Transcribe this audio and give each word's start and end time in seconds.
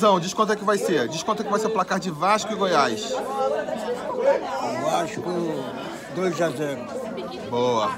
Vai, 0.00 0.08
vozão, 0.08 0.18
diz 0.18 0.32
quanto 0.32 0.52
é 0.54 0.56
que 0.56 0.64
vai 0.64 0.78
ser. 0.78 1.08
Diz 1.08 1.22
quanto 1.22 1.42
é 1.42 1.44
que 1.44 1.50
vai 1.50 1.60
ser 1.60 1.66
o 1.66 1.70
placar 1.70 2.00
de 2.00 2.10
Vasco 2.10 2.50
e 2.50 2.56
Goiás. 2.56 3.12
Vasco 4.82 5.22
2 6.14 6.40
a 6.40 6.48
0. 6.48 6.80
Boa. 7.50 7.90